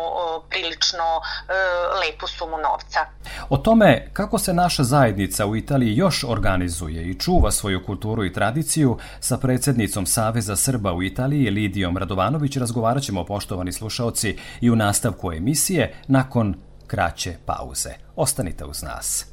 prilično 0.51 1.05
e, 1.21 1.53
lepu 2.01 2.27
sumu 2.27 2.59
novca. 2.59 3.01
O 3.49 3.57
tome 3.57 4.09
kako 4.13 4.39
se 4.39 4.53
naša 4.53 4.83
zajednica 4.83 5.47
u 5.47 5.57
Italiji 5.57 5.97
još 5.97 6.25
organizuje 6.25 7.03
i 7.11 7.19
čuva 7.19 7.51
svoju 7.51 7.87
kulturu 7.87 8.25
i 8.25 8.33
tradiciju 8.33 8.99
sa 9.21 9.39
predsednicom 9.39 10.07
Saveza 10.07 10.57
Srba 10.57 10.93
u 10.93 11.03
Italiji 11.03 11.51
Lidijom 11.51 11.99
Radovanović 11.99 12.57
razgovarat 12.57 13.03
ćemo 13.03 13.25
poštovani 13.25 13.73
slušaoci 13.73 14.39
i 14.61 14.71
u 14.71 14.77
nastavku 14.77 15.33
emisije 15.33 15.95
nakon 16.07 16.55
kraće 16.87 17.37
pauze. 17.47 17.91
Ostanite 18.17 18.65
uz 18.65 18.83
nas. 18.83 19.27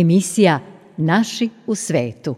Emisija 0.00 0.60
Naši 0.96 1.48
u 1.66 1.74
svetu. 1.74 2.36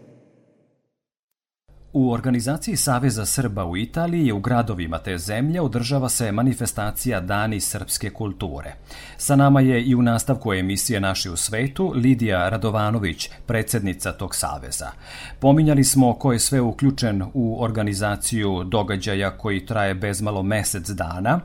U 1.93 2.11
organizaciji 2.11 2.75
Saveza 2.75 3.25
Srba 3.25 3.65
u 3.65 3.77
Italiji 3.77 4.31
u 4.31 4.39
gradovima 4.39 4.97
te 4.97 5.17
zemlje 5.17 5.61
održava 5.61 6.09
se 6.09 6.31
manifestacija 6.31 7.19
Dani 7.19 7.59
srpske 7.59 8.09
kulture. 8.09 8.73
Sa 9.17 9.35
nama 9.35 9.61
je 9.61 9.83
i 9.83 9.95
u 9.95 10.01
nastavku 10.01 10.53
emisije 10.53 10.99
Naši 10.99 11.29
u 11.29 11.35
svetu 11.35 11.93
Lidija 11.95 12.49
Radovanović, 12.49 13.29
predsednica 13.45 14.11
tog 14.11 14.35
saveza. 14.35 14.91
Pominjali 15.39 15.83
smo 15.83 16.13
ko 16.13 16.33
je 16.33 16.39
sve 16.39 16.61
uključen 16.61 17.23
u 17.33 17.63
organizaciju 17.63 18.63
događaja 18.63 19.37
koji 19.37 19.65
traje 19.65 19.95
bezmalo 19.95 20.43
mesec 20.43 20.89
dana, 20.89 21.39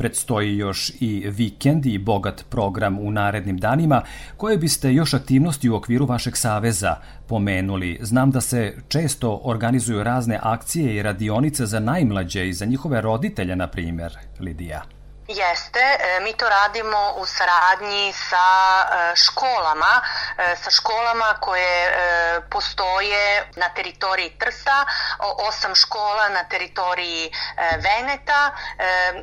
Predstoji 0.00 0.56
još 0.56 0.92
i 1.00 1.28
vikend 1.28 1.86
i 1.86 1.98
bogat 1.98 2.44
program 2.50 2.98
u 2.98 3.10
narednim 3.10 3.58
danima. 3.58 4.02
Koje 4.36 4.58
biste 4.58 4.94
još 4.94 5.14
aktivnosti 5.14 5.68
u 5.68 5.74
okviru 5.74 6.06
vašeg 6.06 6.36
saveza 6.36 6.96
pomenuli? 7.26 7.98
Znam 8.02 8.30
da 8.30 8.40
se 8.40 8.74
često 8.88 9.40
organizuju 9.44 10.02
razne 10.02 10.38
akcije 10.42 10.96
i 10.96 11.02
radionice 11.02 11.66
za 11.66 11.80
najmlađe 11.80 12.48
i 12.48 12.52
za 12.52 12.64
njihove 12.64 13.00
roditelje, 13.00 13.56
na 13.56 13.66
primjer, 13.66 14.16
Lidija. 14.38 14.99
Jeste, 15.30 15.78
e, 15.78 16.20
mi 16.20 16.32
to 16.32 16.48
radimo 16.48 17.12
u 17.16 17.26
saradnji 17.26 18.12
sa 18.12 18.46
e, 18.82 19.16
školama, 19.16 20.00
e, 20.38 20.56
sa 20.56 20.70
školama 20.70 21.34
koje 21.40 21.70
postoje 22.50 23.50
na 23.56 23.68
teritoriji 23.68 24.30
Trsta, 24.38 24.84
osam 25.48 25.74
škola 25.74 26.28
na 26.28 26.44
teritoriji 26.44 27.32
Veneta, 27.76 28.50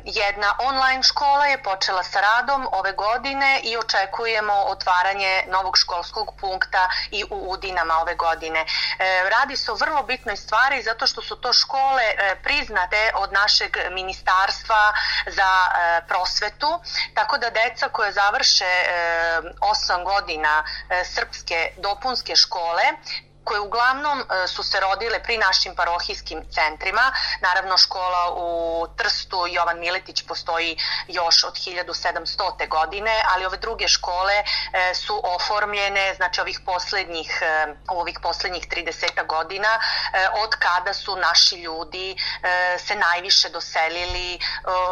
jedna 0.04 0.54
online 0.58 1.02
škola 1.02 1.46
je 1.46 1.62
počela 1.62 2.02
sa 2.02 2.20
radom 2.20 2.68
ove 2.72 2.92
godine 2.92 3.60
i 3.62 3.76
očekujemo 3.76 4.52
otvaranje 4.52 5.44
novog 5.48 5.78
školskog 5.78 6.34
punkta 6.40 6.88
i 7.10 7.24
u 7.30 7.52
Udinama 7.52 7.94
ove 7.94 8.14
godine. 8.14 8.64
Radi 9.30 9.56
se 9.56 9.72
o 9.72 9.74
vrlo 9.74 10.02
bitnoj 10.02 10.36
stvari 10.36 10.82
zato 10.82 11.06
što 11.06 11.22
su 11.22 11.36
to 11.36 11.52
škole 11.52 12.02
priznate 12.42 13.10
od 13.14 13.32
našeg 13.32 13.76
ministarstva 13.90 14.92
za 15.26 15.50
prosvetu, 16.00 16.80
tako 17.14 17.38
da 17.38 17.50
deca 17.50 17.88
koje 17.88 18.12
završe 18.12 18.64
e, 18.64 19.40
8 19.60 20.04
godina 20.04 20.64
e, 20.90 21.04
srpske 21.04 21.72
dopunske 21.76 22.36
škole 22.36 22.82
koje 23.48 23.60
uglavnom 23.60 24.20
e, 24.20 24.48
su 24.48 24.62
se 24.62 24.80
rodile 24.80 25.22
pri 25.22 25.38
našim 25.38 25.74
parohijskim 25.74 26.44
centrima. 26.50 27.12
Naravno 27.40 27.78
škola 27.78 28.22
u 28.36 28.50
Trstu 28.96 29.46
Jovan 29.50 29.78
Miletić 29.78 30.22
postoji 30.22 30.76
još 31.08 31.44
od 31.44 31.54
1700. 31.54 32.68
godine, 32.68 33.22
ali 33.32 33.46
ove 33.46 33.56
druge 33.56 33.88
škole 33.88 34.34
e, 34.34 34.94
su 34.94 35.20
oformljene, 35.24 36.14
znači 36.14 36.40
ovih 36.40 36.60
poslednjih, 36.66 37.42
e, 37.42 37.74
ovih 37.88 38.18
poslednjih 38.22 38.68
30 38.68 39.26
godina, 39.26 39.68
od 40.42 40.50
kada 40.58 40.94
su 40.94 41.16
naši 41.16 41.56
ljudi 41.56 42.16
se 42.78 42.94
najviše 42.94 43.48
doselili 43.48 44.38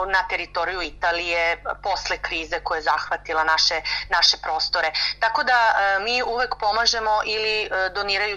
na 0.06 0.28
teritoriju 0.28 0.82
Italije 0.82 1.62
posle 1.82 2.18
krize 2.18 2.60
koja 2.60 2.76
je 2.76 2.82
zahvatila 2.82 3.44
naše, 3.44 3.80
naše 4.08 4.36
prostore. 4.36 4.92
Tako 5.20 5.42
da 5.42 5.58
mi 6.00 6.22
uvek 6.22 6.54
pomažemo 6.60 7.22
ili 7.24 7.62
e, 7.62 7.90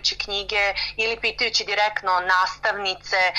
donirajući 0.09 0.17
knjige 0.17 0.73
ili 0.97 1.19
pitajući 1.19 1.65
direktno 1.65 2.19
nastavnice 2.19 3.17
e, 3.17 3.33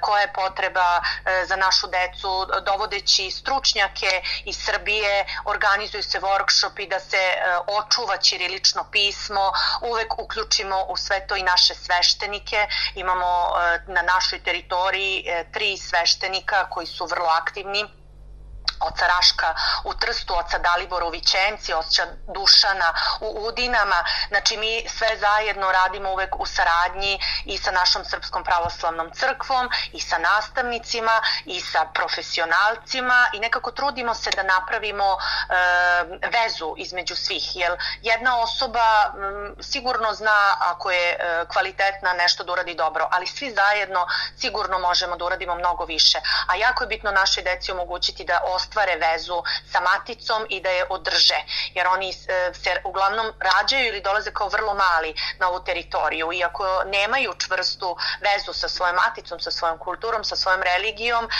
koja 0.00 0.20
je 0.20 0.32
potreba 0.32 1.00
e, 1.00 1.46
za 1.46 1.56
našu 1.56 1.86
decu, 1.86 2.46
dovodeći 2.66 3.30
stručnjake 3.30 4.22
iz 4.44 4.56
Srbije, 4.56 5.26
organizuju 5.44 6.02
se 6.02 6.20
workshopi 6.20 6.88
da 6.88 7.00
se 7.00 7.16
e, 7.16 7.40
očuva 7.66 8.16
ćirilično 8.16 8.84
pismo, 8.92 9.52
uvek 9.80 10.18
uključimo 10.18 10.84
u 10.88 10.96
sve 10.96 11.26
to 11.26 11.36
i 11.36 11.42
naše 11.42 11.74
sveštenike, 11.74 12.66
imamo 12.94 13.50
na 13.86 14.02
našoj 14.02 14.42
teritoriji 14.42 15.24
tri 15.52 15.76
sveštenika 15.76 16.68
koji 16.70 16.86
su 16.86 17.06
vrlo 17.06 17.26
aktivni 17.26 18.01
oca 18.82 19.06
Raška 19.06 19.54
u 19.84 19.94
Trstu, 19.94 20.34
oca 20.36 20.58
Dalibora 20.58 21.06
u 21.06 21.10
Vićenci, 21.10 21.72
oca 21.74 22.06
Dušana 22.34 22.94
u 23.20 23.46
Udinama. 23.46 24.04
Znači 24.28 24.56
mi 24.56 24.84
sve 24.88 25.08
zajedno 25.16 25.72
radimo 25.72 26.12
uvek 26.12 26.40
u 26.40 26.46
saradnji 26.46 27.20
i 27.44 27.58
sa 27.58 27.70
našom 27.70 28.04
Srpskom 28.04 28.44
pravoslavnom 28.44 29.10
crkvom 29.10 29.70
i 29.92 30.00
sa 30.00 30.18
nastavnicima 30.18 31.20
i 31.44 31.60
sa 31.60 31.84
profesionalcima 31.94 33.26
i 33.32 33.40
nekako 33.40 33.70
trudimo 33.70 34.14
se 34.14 34.30
da 34.30 34.42
napravimo 34.42 35.16
e, 35.16 35.54
vezu 36.32 36.74
između 36.76 37.16
svih. 37.16 37.56
Jer 37.56 37.72
jedna 38.02 38.40
osoba 38.40 39.12
m, 39.14 39.56
sigurno 39.60 40.14
zna 40.14 40.56
ako 40.60 40.90
je 40.90 41.10
e, 41.10 41.44
kvalitetna 41.52 42.12
nešto 42.12 42.44
da 42.44 42.52
uradi 42.52 42.74
dobro, 42.74 43.08
ali 43.10 43.26
svi 43.26 43.54
zajedno 43.54 44.06
sigurno 44.36 44.78
možemo 44.78 45.16
da 45.16 45.24
uradimo 45.24 45.54
mnogo 45.54 45.84
više. 45.84 46.18
A 46.48 46.56
jako 46.56 46.84
je 46.84 46.88
bitno 46.88 47.10
našoj 47.10 47.42
deci 47.42 47.72
omogućiti 47.72 48.24
da 48.24 48.40
ostvare 48.72 48.96
vezu 48.96 49.42
sa 49.72 49.80
maticom 49.80 50.46
i 50.48 50.60
da 50.60 50.70
je 50.70 50.84
održe, 50.88 51.36
jer 51.74 51.86
oni 51.86 52.08
e, 52.10 52.14
se 52.54 52.80
uglavnom 52.84 53.32
rađaju 53.40 53.86
ili 53.86 54.00
dolaze 54.00 54.30
kao 54.32 54.48
vrlo 54.48 54.74
mali 54.74 55.14
na 55.38 55.48
ovu 55.48 55.60
teritoriju, 55.64 56.32
iako 56.32 56.84
nemaju 56.86 57.34
čvrstu 57.38 57.96
vezu 58.20 58.52
sa 58.52 58.68
svojom 58.68 58.96
maticom, 58.96 59.40
sa 59.40 59.50
svojom 59.50 59.78
kulturom, 59.78 60.24
sa 60.24 60.36
svojom 60.36 60.62
religijom, 60.62 61.24
e, 61.24 61.30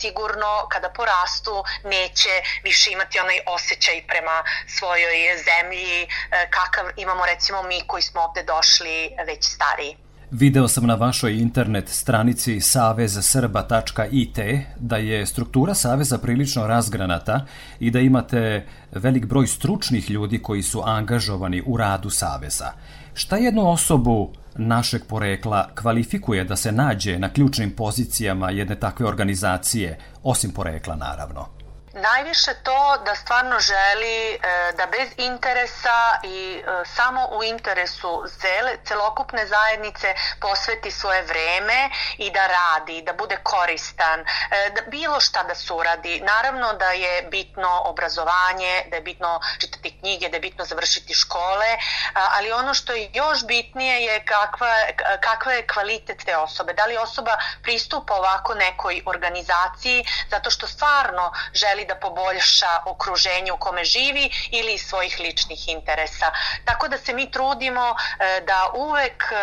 sigurno 0.00 0.66
kada 0.68 0.88
porastu 0.88 1.64
neće 1.84 2.42
više 2.62 2.90
imati 2.92 3.20
onaj 3.20 3.38
osjećaj 3.46 4.06
prema 4.06 4.44
svojoj 4.78 5.16
zemlji 5.44 6.02
e, 6.02 6.06
kakav 6.50 6.86
imamo 6.96 7.26
recimo 7.26 7.62
mi 7.62 7.86
koji 7.86 8.02
smo 8.02 8.20
ovde 8.22 8.42
došli 8.42 9.16
već 9.26 9.44
stariji. 9.44 9.96
Video 10.30 10.68
sam 10.68 10.86
na 10.86 10.94
vašoj 10.94 11.38
internet 11.38 11.88
stranici 11.88 12.60
savezsrba.it 12.60 14.38
da 14.80 14.96
je 14.96 15.26
struktura 15.26 15.74
Saveza 15.74 16.18
prilično 16.18 16.66
razgranata 16.66 17.46
i 17.80 17.90
da 17.90 18.00
imate 18.00 18.66
velik 18.92 19.26
broj 19.26 19.46
stručnih 19.46 20.10
ljudi 20.10 20.38
koji 20.38 20.62
su 20.62 20.82
angažovani 20.84 21.62
u 21.66 21.76
radu 21.76 22.10
Saveza. 22.10 22.72
Šta 23.14 23.36
jednu 23.36 23.70
osobu 23.70 24.32
našeg 24.56 25.02
porekla 25.08 25.68
kvalifikuje 25.74 26.44
da 26.44 26.56
se 26.56 26.72
nađe 26.72 27.18
na 27.18 27.28
ključnim 27.28 27.70
pozicijama 27.70 28.50
jedne 28.50 28.74
takve 28.74 29.06
organizacije, 29.06 29.98
osim 30.22 30.50
porekla 30.50 30.96
naravno? 30.96 31.63
Najviše 31.94 32.54
to 32.62 32.96
da 33.04 33.14
stvarno 33.14 33.60
želi 33.60 34.34
e, 34.34 34.38
da 34.72 34.86
bez 34.86 35.08
interesa 35.16 36.18
i 36.22 36.62
e, 36.66 36.84
samo 36.86 37.28
u 37.32 37.42
interesu 37.44 38.24
cele, 38.40 38.76
celokupne 38.84 39.46
zajednice 39.46 40.14
posveti 40.40 40.90
svoje 40.90 41.22
vreme 41.22 41.90
i 42.18 42.30
da 42.30 42.46
radi, 42.46 43.02
da 43.02 43.12
bude 43.12 43.36
koristan, 43.42 44.20
e, 44.20 44.24
da 44.70 44.80
bilo 44.90 45.20
šta 45.20 45.42
da 45.42 45.54
se 45.54 45.72
uradi. 45.72 46.20
Naravno 46.20 46.72
da 46.72 46.90
je 46.90 47.22
bitno 47.22 47.82
obrazovanje, 47.84 48.84
da 48.90 48.96
je 48.96 49.02
bitno 49.02 49.40
čitati 49.60 49.98
knjige, 50.00 50.28
da 50.28 50.36
je 50.36 50.40
bitno 50.40 50.64
završiti 50.64 51.14
škole, 51.14 51.78
ali 52.14 52.52
ono 52.52 52.74
što 52.74 52.92
je 52.92 53.10
još 53.14 53.46
bitnije 53.46 54.02
je 54.04 54.24
kakva, 54.24 54.74
kakva 55.20 55.52
je 55.52 55.66
kvalitet 55.66 56.24
te 56.24 56.36
osobe. 56.36 56.72
Da 56.72 56.84
li 56.86 56.96
osoba 56.96 57.38
pristupa 57.62 58.14
ovako 58.14 58.54
nekoj 58.54 59.02
organizaciji 59.06 60.04
zato 60.30 60.50
što 60.50 60.66
stvarno 60.66 61.32
želi 61.52 61.83
da 61.84 61.94
poboljša 61.94 62.80
okruženje 62.84 63.52
u 63.52 63.56
kome 63.56 63.84
živi 63.84 64.30
ili 64.50 64.74
iz 64.74 64.86
svojih 64.88 65.16
ličnih 65.20 65.68
interesa. 65.68 66.30
Tako 66.64 66.88
da 66.88 66.98
se 66.98 67.12
mi 67.12 67.30
trudimo 67.30 67.96
e, 68.18 68.40
da 68.40 68.70
uvek 68.74 69.24
e, 69.32 69.36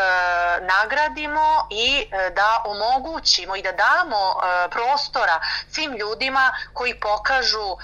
nagradimo 0.62 1.68
i 1.70 2.08
e, 2.12 2.30
da 2.30 2.62
omogućimo 2.66 3.56
i 3.56 3.62
da 3.62 3.72
damo 3.72 4.42
prostora 4.70 5.40
svim 5.72 5.98
ljudima 5.98 6.54
koji 6.74 7.00
pokažu 7.00 7.78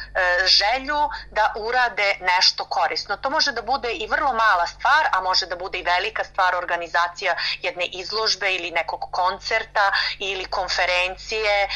želju 0.46 1.10
da 1.32 1.54
urade 1.56 2.15
nešto 2.22 2.65
korisno. 2.65 3.17
To 3.17 3.30
može 3.30 3.52
da 3.52 3.62
bude 3.62 3.91
i 3.91 4.08
vrlo 4.08 4.34
mala 4.34 4.67
stvar, 4.67 5.08
a 5.12 5.22
može 5.22 5.46
da 5.46 5.56
bude 5.56 5.80
i 5.80 5.84
velika 5.84 6.24
stvar 6.24 6.56
organizacija 6.56 7.36
jedne 7.62 7.86
izložbe 7.86 8.56
ili 8.56 8.72
nekog 8.72 9.00
koncerta 9.12 9.91
ili 10.20 10.46
konferencije 10.46 11.67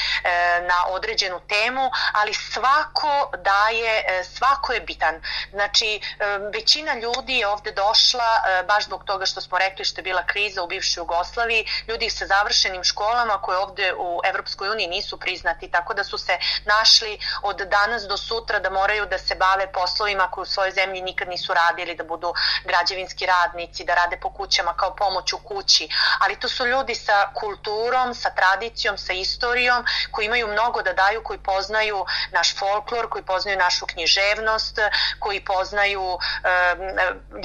na 0.61 0.85
određenu 0.87 1.39
temu, 1.39 1.91
ali 2.13 2.33
sva 2.33 2.70
svako 2.71 3.31
daje, 3.37 4.03
e, 4.07 4.23
svako 4.23 4.73
je 4.73 4.79
bitan. 4.79 5.21
Znači, 5.51 6.01
e, 6.19 6.25
većina 6.53 6.93
ljudi 6.93 7.37
je 7.37 7.47
ovde 7.47 7.71
došla 7.71 8.31
e, 8.35 8.63
baš 8.63 8.85
zbog 8.85 9.03
toga 9.03 9.25
što 9.25 9.41
smo 9.41 9.57
rekli 9.57 9.85
što 9.85 9.99
je 9.99 10.03
bila 10.03 10.25
kriza 10.25 10.63
u 10.63 10.67
bivšoj 10.67 11.01
Jugoslaviji, 11.01 11.65
ljudi 11.87 12.09
sa 12.09 12.25
završenim 12.25 12.83
školama 12.83 13.41
koje 13.41 13.57
ovde 13.57 13.93
u 13.97 14.19
Evropskoj 14.23 14.69
uniji 14.69 14.87
nisu 14.87 15.19
priznati, 15.19 15.71
tako 15.71 15.93
da 15.93 16.03
su 16.03 16.17
se 16.17 16.37
našli 16.65 17.19
od 17.41 17.57
danas 17.57 18.03
do 18.03 18.17
sutra 18.17 18.59
da 18.59 18.69
moraju 18.69 19.05
da 19.05 19.17
se 19.17 19.35
bave 19.35 19.71
poslovima 19.71 20.31
koje 20.31 20.41
u 20.41 20.45
svojoj 20.45 20.71
zemlji 20.71 21.01
nikad 21.01 21.27
nisu 21.27 21.53
radili, 21.53 21.95
da 21.95 22.03
budu 22.03 22.33
građevinski 22.65 23.25
radnici, 23.25 23.83
da 23.83 23.95
rade 23.95 24.17
po 24.21 24.33
kućama 24.33 24.73
kao 24.73 24.95
pomoć 24.95 25.33
u 25.33 25.37
kući, 25.37 25.89
ali 26.19 26.39
to 26.39 26.49
su 26.49 26.65
ljudi 26.65 26.95
sa 26.95 27.31
kulturom, 27.33 28.15
sa 28.15 28.29
tradicijom, 28.29 28.97
sa 28.97 29.13
istorijom, 29.13 29.85
koji 30.11 30.25
imaju 30.25 30.47
mnogo 30.47 30.81
da 30.81 30.93
daju, 30.93 31.23
koji 31.23 31.39
poznaju 31.39 32.05
naš 32.31 32.60
folklor, 32.61 33.09
koji 33.09 33.23
poznaju 33.23 33.57
našu 33.57 33.85
književnost, 33.85 34.79
koji 35.19 35.45
poznaju 35.45 36.19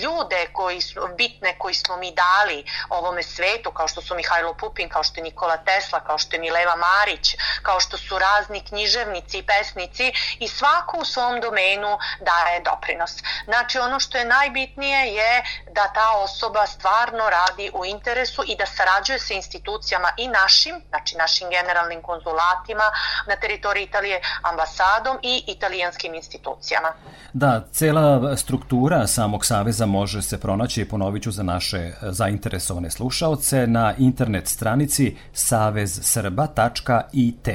ljude 0.02 0.46
koji 0.52 0.80
su 0.80 1.08
bitne 1.16 1.58
koji 1.58 1.74
smo 1.74 1.96
mi 1.96 2.10
dali 2.12 2.64
ovome 2.88 3.22
svetu, 3.22 3.70
kao 3.70 3.88
što 3.88 4.00
su 4.02 4.14
Mihajlo 4.14 4.54
Pupin, 4.54 4.88
kao 4.88 5.02
što 5.02 5.20
je 5.20 5.24
Nikola 5.24 5.56
Tesla, 5.56 6.00
kao 6.00 6.18
što 6.18 6.36
je 6.36 6.40
Mileva 6.40 6.76
Marić, 6.76 7.36
kao 7.62 7.80
što 7.80 7.98
su 7.98 8.18
razni 8.18 8.64
književnici 8.68 9.38
i 9.38 9.46
pesnici 9.46 10.12
i 10.38 10.48
svako 10.48 10.98
u 10.98 11.04
svom 11.04 11.40
domenu 11.40 11.98
daje 12.20 12.60
doprinos. 12.60 13.12
Znači 13.44 13.78
ono 13.78 14.00
što 14.00 14.18
je 14.18 14.24
najbitnije 14.24 15.00
je 15.14 15.32
da 15.70 15.92
ta 15.94 16.10
osoba 16.16 16.66
stvarno 16.66 17.30
radi 17.30 17.70
u 17.74 17.84
interesu 17.84 18.42
i 18.46 18.56
da 18.56 18.66
sarađuje 18.66 19.18
sa 19.18 19.34
institucijama 19.34 20.10
i 20.16 20.28
našim, 20.28 20.74
znači 20.88 21.16
našim 21.16 21.50
generalnim 21.50 22.02
konzulatima 22.02 22.86
na 23.26 23.36
teritoriji 23.36 23.84
Italije, 23.84 24.20
ambasadom 24.42 25.05
i 25.22 25.42
italijanskim 25.46 26.14
institucijama. 26.14 26.88
Da, 27.32 27.66
cela 27.72 28.36
struktura 28.36 29.06
samog 29.06 29.46
saveza 29.46 29.86
može 29.86 30.22
se 30.22 30.40
pronaći, 30.40 30.84
ponovit 30.84 31.22
ću 31.22 31.30
za 31.30 31.42
naše 31.42 31.92
zainteresovane 32.02 32.90
slušaoce, 32.90 33.66
na 33.66 33.94
internet 33.98 34.48
stranici 34.48 35.16
savezsrba.it. 35.32 37.48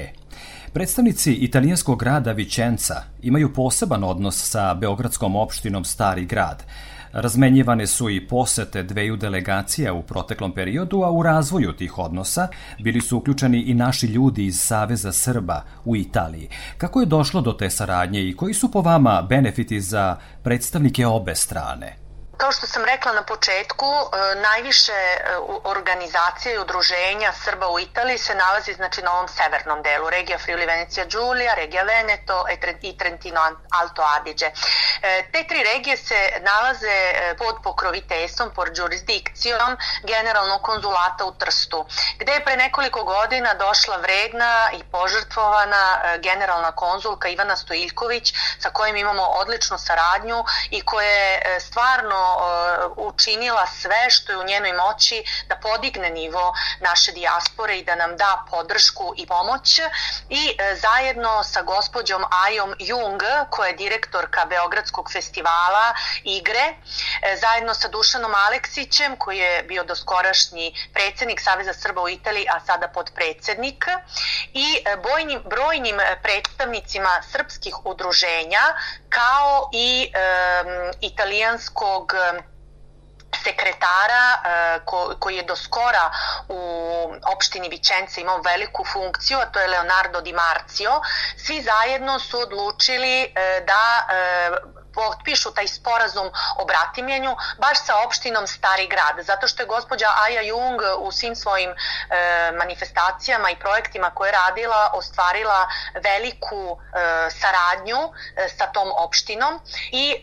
Predstavnici 0.73 1.33
italijanskog 1.33 1.99
grada 1.99 2.31
Vicenca 2.31 3.03
imaju 3.21 3.53
poseban 3.53 4.03
odnos 4.03 4.49
sa 4.49 4.73
Beogradskom 4.73 5.35
opštinom 5.35 5.85
Stari 5.85 6.25
grad– 6.25 6.63
Razmenjivane 7.13 7.87
su 7.87 8.09
i 8.09 8.27
posete 8.27 8.83
dveju 8.83 9.17
delegacija 9.17 9.93
u 9.93 10.03
proteklom 10.03 10.51
periodu, 10.51 11.01
a 11.03 11.11
u 11.11 11.23
razvoju 11.23 11.73
tih 11.73 11.97
odnosa 11.97 12.47
bili 12.79 13.01
su 13.01 13.17
uključeni 13.17 13.61
i 13.61 13.73
naši 13.73 14.07
ljudi 14.07 14.45
iz 14.45 14.59
Saveza 14.59 15.11
Srba 15.11 15.63
u 15.85 15.95
Italiji. 15.95 16.49
Kako 16.77 16.99
je 16.99 17.05
došlo 17.05 17.41
do 17.41 17.53
te 17.53 17.69
saradnje 17.69 18.29
i 18.29 18.35
koji 18.35 18.53
su 18.53 18.71
po 18.71 18.81
vama 18.81 19.21
benefiti 19.29 19.81
za 19.81 20.15
predstavnike 20.43 21.07
obe 21.07 21.35
strane? 21.35 22.00
Kao 22.41 22.51
što 22.51 22.67
sam 22.67 22.85
rekla 22.85 23.11
na 23.11 23.23
početku, 23.23 23.85
e, 23.85 24.35
najviše 24.35 24.91
e, 24.91 25.17
organizacija 25.63 26.55
i 26.55 26.59
udruženja 26.59 27.31
Srba 27.43 27.67
u 27.67 27.79
Italiji 27.79 28.17
se 28.17 28.35
nalazi 28.35 28.73
znači 28.73 29.01
na 29.01 29.13
ovom 29.13 29.27
severnom 29.27 29.81
delu, 29.83 30.09
regija 30.09 30.37
Friuli 30.37 30.65
Venecija 30.65 31.05
Giulia, 31.05 31.53
regija 31.53 31.83
Veneto 31.83 32.45
e 32.49 32.55
i 32.81 32.97
Trentino 32.97 33.41
Alto 33.79 34.01
Adige. 34.15 34.51
Te 35.31 35.47
tri 35.47 35.63
regije 35.73 35.97
se 35.97 36.29
nalaze 36.39 37.13
pod 37.37 37.55
pokroviteljstvom, 37.63 38.49
pod 38.55 38.77
jurisdikcijom 38.77 39.77
generalnog 40.03 40.61
konzulata 40.61 41.25
u 41.25 41.31
Trstu, 41.31 41.85
gde 42.19 42.31
je 42.31 42.43
pre 42.45 42.55
nekoliko 42.57 43.03
godina 43.03 43.53
došla 43.53 43.97
vredna 43.97 44.69
i 44.73 44.83
požrtvovana 44.91 45.83
generalna 46.23 46.71
konzulka 46.71 47.29
Ivana 47.29 47.55
Stojiljković 47.55 48.33
sa 48.59 48.69
kojim 48.69 48.95
imamo 48.95 49.23
odličnu 49.23 49.77
saradnju 49.77 50.43
i 50.69 50.81
koja 50.81 51.09
je 51.09 51.41
e, 51.45 51.59
stvarno 51.59 52.30
učinila 52.95 53.67
sve 53.67 54.09
što 54.09 54.31
je 54.31 54.37
u 54.37 54.43
njenoj 54.43 54.73
moći 54.73 55.23
da 55.47 55.55
podigne 55.55 56.09
nivo 56.09 56.53
naše 56.79 57.11
dijaspore 57.11 57.77
i 57.77 57.83
da 57.83 57.95
nam 57.95 58.17
da 58.17 58.45
podršku 58.49 59.13
i 59.17 59.27
pomoć. 59.27 59.79
I 60.29 60.55
e, 60.57 60.75
zajedno 60.75 61.43
sa 61.43 61.61
gospođom 61.61 62.23
Ajom 62.45 62.75
Jung 62.79 63.21
koja 63.49 63.67
je 63.67 63.75
direktorka 63.75 64.45
Beogradskog 64.45 65.11
festivala 65.11 65.93
Igre 66.23 66.73
e, 67.21 67.37
zajedno 67.37 67.73
sa 67.73 67.87
Dušanom 67.87 68.35
Aleksićem 68.35 69.15
koji 69.15 69.37
je 69.37 69.63
bio 69.63 69.83
doskorašnji 69.83 70.89
predsednik 70.93 71.41
Saveza 71.41 71.73
Srba 71.73 72.01
u 72.01 72.09
Italiji 72.09 72.45
a 72.49 72.59
sada 72.59 72.87
podpredsednik 72.87 73.85
i 74.53 74.83
bojnim, 75.03 75.41
brojnim 75.45 75.97
predstavnicima 76.23 77.21
srpskih 77.31 77.85
udruženja 77.85 78.61
kao 79.09 79.69
i 79.73 80.11
e, 80.13 80.93
italijanskog 81.01 82.13
sekretara 83.43 84.23
e, 84.33 84.79
ko, 84.85 85.15
koji 85.19 85.35
je 85.35 85.43
do 85.43 85.55
skora 85.55 86.11
u 86.49 86.59
opštini 87.33 87.69
Vičence 87.69 88.21
imao 88.21 88.41
veliku 88.41 88.85
funkciju, 88.85 89.39
a 89.39 89.45
to 89.45 89.59
je 89.59 89.67
Leonardo 89.67 90.21
Di 90.21 90.33
Marzio, 90.33 91.01
svi 91.37 91.61
zajedno 91.61 92.19
su 92.19 92.39
odlučili 92.39 93.23
e, 93.23 93.63
da 93.67 94.07
potpišu 94.93 95.51
taj 95.51 95.67
sporazum 95.67 96.29
o 96.59 96.65
bratimljenju 96.65 97.35
baš 97.57 97.85
sa 97.85 97.93
opštinom 98.05 98.47
Stari 98.47 98.87
grad, 98.87 99.25
zato 99.25 99.47
što 99.47 99.63
je 99.63 99.67
gospođa 99.67 100.07
Aja 100.25 100.41
Jung 100.41 100.81
u 100.99 101.11
svim 101.11 101.35
svojim 101.35 101.69
e, 101.69 101.75
manifestacijama 102.51 103.51
i 103.51 103.59
projektima 103.59 104.09
koje 104.09 104.27
je 104.27 104.31
radila 104.31 104.91
ostvarila 104.93 105.67
veliku 106.03 106.77
e, 106.77 107.29
saradnju 107.29 107.99
e, 108.35 108.49
sa 108.49 108.65
tom 108.67 108.91
opštinom 108.97 109.59
i 109.91 110.11
e, 110.11 110.17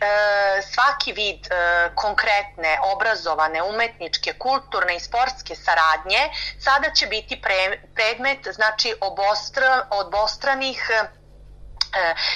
svaki 0.61 1.13
vid 1.13 1.47
e, 1.47 1.89
konkretne, 1.95 2.79
obrazovane, 2.83 3.63
umetničke, 3.63 4.33
kulturne 4.33 4.95
i 4.95 4.99
sportske 4.99 5.55
saradnje 5.55 6.29
sada 6.59 6.89
će 6.93 7.07
biti 7.07 7.41
pre, 7.41 7.81
predmet 7.95 8.47
znači 8.53 8.95
obostra, 9.01 9.87
obostranih 9.89 10.89
e, 10.89 10.95
e, 10.95 11.18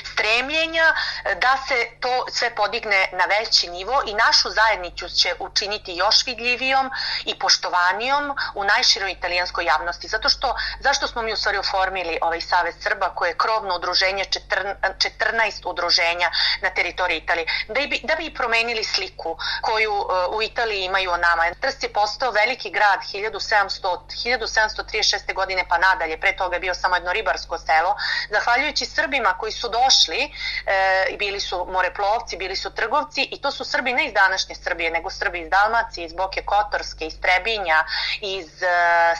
stremljenja 0.04 0.94
e, 0.94 1.36
da 1.36 1.58
se 1.68 1.88
to 2.00 2.26
sve 2.32 2.56
podigne 2.56 3.10
na 3.12 3.26
veći 3.26 3.70
nivo 3.70 4.02
i 4.06 4.13
našu 4.13 4.50
zajednicu 4.50 5.10
će 5.10 5.36
učiniti 5.39 5.96
još 5.96 6.26
vidljivijom 6.26 6.92
i 7.26 7.39
poštovanijom 7.39 8.36
u 8.56 8.63
najširoj 8.63 9.12
italijanskoj 9.12 9.66
javnosti. 9.66 10.08
Zato 10.08 10.30
što, 10.30 10.56
zašto 10.80 11.08
smo 11.08 11.22
mi 11.22 11.34
u 11.34 11.36
stvari 11.38 11.58
oformili 11.58 12.20
ovaj 12.22 12.42
Savez 12.42 12.76
Srba 12.80 13.10
koje 13.16 13.30
je 13.30 13.38
krovno 13.38 13.76
udruženje 13.76 14.24
14, 14.24 14.76
14 15.20 15.62
udruženja 15.66 16.32
na 16.62 16.70
teritoriji 16.70 17.18
Italije, 17.18 17.46
da 17.68 17.74
bi, 17.74 18.00
da 18.04 18.16
bi 18.16 18.34
promenili 18.34 18.84
sliku 18.84 19.38
koju 19.62 19.94
uh, 19.94 20.36
u 20.38 20.42
Italiji 20.42 20.84
imaju 20.84 21.12
o 21.12 21.18
nama. 21.18 21.44
Trst 21.62 21.84
je 21.84 21.94
postao 21.94 22.32
veliki 22.32 22.70
grad 22.70 23.00
1700, 23.13 23.98
1736. 24.26 25.34
godine 25.34 25.66
pa 25.70 25.78
nadalje, 25.78 26.20
pre 26.20 26.36
toga 26.38 26.56
je 26.56 26.60
bio 26.60 26.74
samo 26.74 26.96
jedno 26.96 27.13
ribarsko 27.13 27.58
selo, 27.58 27.96
zahvaljujući 28.30 28.86
Srbima 28.86 29.34
koji 29.44 29.52
su 29.52 29.70
došli, 29.70 30.32
e, 30.66 31.18
bili 31.18 31.40
su 31.40 31.66
moreplovci, 31.70 32.38
bili 32.38 32.56
su 32.56 32.70
trgovci 32.76 33.22
i 33.32 33.42
to 33.42 33.52
su 33.52 33.64
Srbi 33.66 33.94
ne 33.94 34.06
iz 34.06 34.14
današnje 34.14 34.56
Srbije, 34.56 34.92
nego 34.92 35.10
Srbi 35.10 35.40
iz 35.40 35.50
Dalmacije, 35.50 36.06
iz 36.06 36.14
Boke 36.14 36.42
Kotorske, 36.42 37.06
iz 37.06 37.16
Trebinja, 37.22 37.84
iz 38.22 38.64
e, 38.64 38.68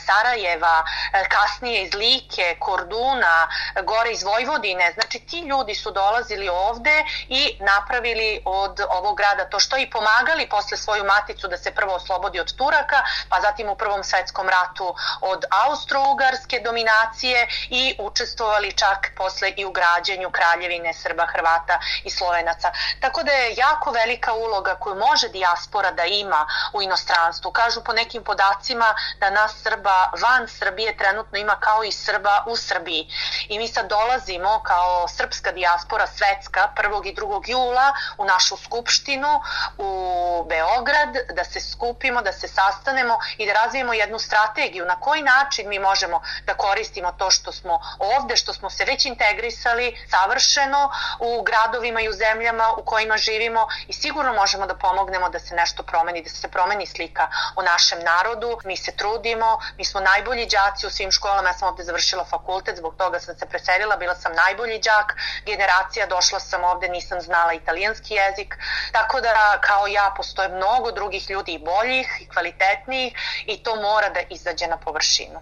Sarajeva, 0.06 0.84
e, 1.14 1.24
kasnije 1.30 1.84
iz 1.84 1.94
Like, 1.94 2.56
Korduna, 2.60 3.48
gore 3.84 4.12
iz 4.12 4.24
Vojvodine. 4.24 4.92
Znači 4.94 5.20
ti 5.20 5.40
ljudi 5.40 5.76
su 5.76 5.92
dolazili 5.92 6.50
ovde 6.50 7.04
i 7.28 7.58
napravili 7.60 8.42
od 8.46 8.80
ovog 8.90 9.18
grada 9.18 9.50
to 9.50 9.60
što 9.60 9.78
i 9.78 9.90
pomagali 9.90 10.50
posle 10.50 10.78
svoju 10.78 11.04
maticu 11.04 11.48
da 11.48 11.58
se 11.58 11.72
prvo 11.72 11.94
oslobodi 11.94 12.40
od 12.40 12.56
Turaka, 12.56 13.04
pa 13.30 13.42
zatim 13.42 13.70
u 13.70 13.76
Prvom 13.76 14.04
svetskom 14.04 14.50
ratu 14.50 14.96
od 15.22 15.46
Austro-Ugarske 15.64 16.64
dominacije 16.64 17.48
i 17.70 17.96
učestvovali 18.00 18.72
čak 18.72 19.12
posle 19.18 19.54
i 19.58 19.66
u 19.66 19.72
građenju 20.14 20.32
kraljevine 20.32 20.94
Srba, 20.94 21.26
Hrvata 21.26 21.80
i 22.04 22.10
Slovenaca. 22.10 22.72
Tako 23.00 23.24
da 23.24 23.32
je 23.32 23.56
jako 23.58 23.92
velika 23.92 24.34
uloga 24.34 24.76
koju 24.76 24.96
može 24.96 25.30
dijaspora 25.30 25.92
da 25.92 26.06
ima 26.06 26.48
u 26.74 26.82
inostranstvu. 26.82 27.52
Kažu 27.52 27.82
po 27.84 27.94
nekim 27.94 28.24
podacima 28.24 28.96
da 29.20 29.30
nas 29.30 29.52
Srba 29.64 30.12
van 30.22 30.48
Srbije 30.48 30.98
trenutno 30.98 31.38
ima 31.38 31.56
kao 31.60 31.84
i 31.84 31.92
Srba 31.92 32.44
u 32.48 32.56
Srbiji. 32.56 33.08
I 33.50 33.58
mi 33.58 33.68
sad 33.68 33.90
dolazimo 33.90 34.62
kao 34.64 35.08
srpska 35.08 35.52
dijaspora 35.52 36.08
svetska 36.08 36.70
1. 36.76 37.08
i 37.08 37.16
2. 37.16 37.50
jula 37.50 37.94
u 38.18 38.26
našu 38.26 38.58
skupštinu 38.58 39.42
u 39.78 40.46
Beograd 40.50 41.18
da 41.34 41.44
se 41.44 41.60
skupimo, 41.60 42.22
da 42.22 42.34
se 42.34 42.48
sastanemo 42.48 43.18
i 43.38 43.46
da 43.46 43.54
razvijemo 43.54 43.94
jednu 43.94 44.20
strategiju 44.20 44.86
na 44.86 45.00
koji 45.00 45.22
način 45.22 45.70
mi 45.70 45.80
možemo 45.80 46.22
da 46.46 46.54
koristimo 46.54 47.12
to 47.12 47.32
što 47.32 47.52
smo 47.52 47.80
ovde, 48.00 48.36
što 48.36 48.54
smo 48.54 48.70
se 48.70 48.86
već 48.86 49.06
integrisali 49.06 50.03
savršeno 50.10 50.92
u 51.20 51.42
gradovima 51.42 52.02
i 52.02 52.10
u 52.10 52.14
zemljama 52.14 52.74
u 52.78 52.84
kojima 52.84 53.18
živimo 53.18 53.68
i 53.88 53.94
sigurno 53.94 54.34
možemo 54.34 54.68
da 54.68 54.76
pomognemo 54.76 55.30
da 55.30 55.40
se 55.40 55.56
nešto 55.56 55.84
promeni, 55.84 56.24
da 56.24 56.30
se 56.30 56.48
promeni 56.48 56.86
slika 56.86 57.28
o 57.56 57.62
našem 57.62 58.00
narodu. 58.04 58.60
Mi 58.66 58.78
se 58.78 58.92
trudimo, 58.92 59.60
mi 59.78 59.86
smo 59.86 60.00
najbolji 60.00 60.46
đaci 60.46 60.88
u 60.88 60.90
svim 60.90 61.12
školama, 61.12 61.50
ja 61.50 61.54
sam 61.54 61.68
ovde 61.68 61.84
završila 61.84 62.26
fakultet, 62.26 62.78
zbog 62.78 62.96
toga 62.98 63.20
sam 63.20 63.36
se 63.36 63.46
preselila, 63.46 63.96
bila 63.96 64.16
sam 64.16 64.34
najbolji 64.34 64.80
đak 64.80 65.16
generacija, 65.46 66.06
došla 66.06 66.40
sam 66.40 66.64
ovde, 66.64 66.90
nisam 66.90 67.22
znala 67.22 67.54
italijanski 67.54 68.14
jezik, 68.14 68.58
tako 68.92 69.22
da 69.22 69.62
kao 69.62 69.88
ja 69.88 70.14
postoje 70.18 70.50
mnogo 70.50 70.92
drugih 70.92 71.30
ljudi 71.30 71.52
i 71.54 71.60
boljih 71.60 72.08
i 72.20 72.30
kvalitetnijih 72.30 73.14
i 73.46 73.64
to 73.64 73.76
mora 73.76 74.10
da 74.10 74.20
izađe 74.30 74.68
na 74.68 74.78
površinu. 74.78 75.40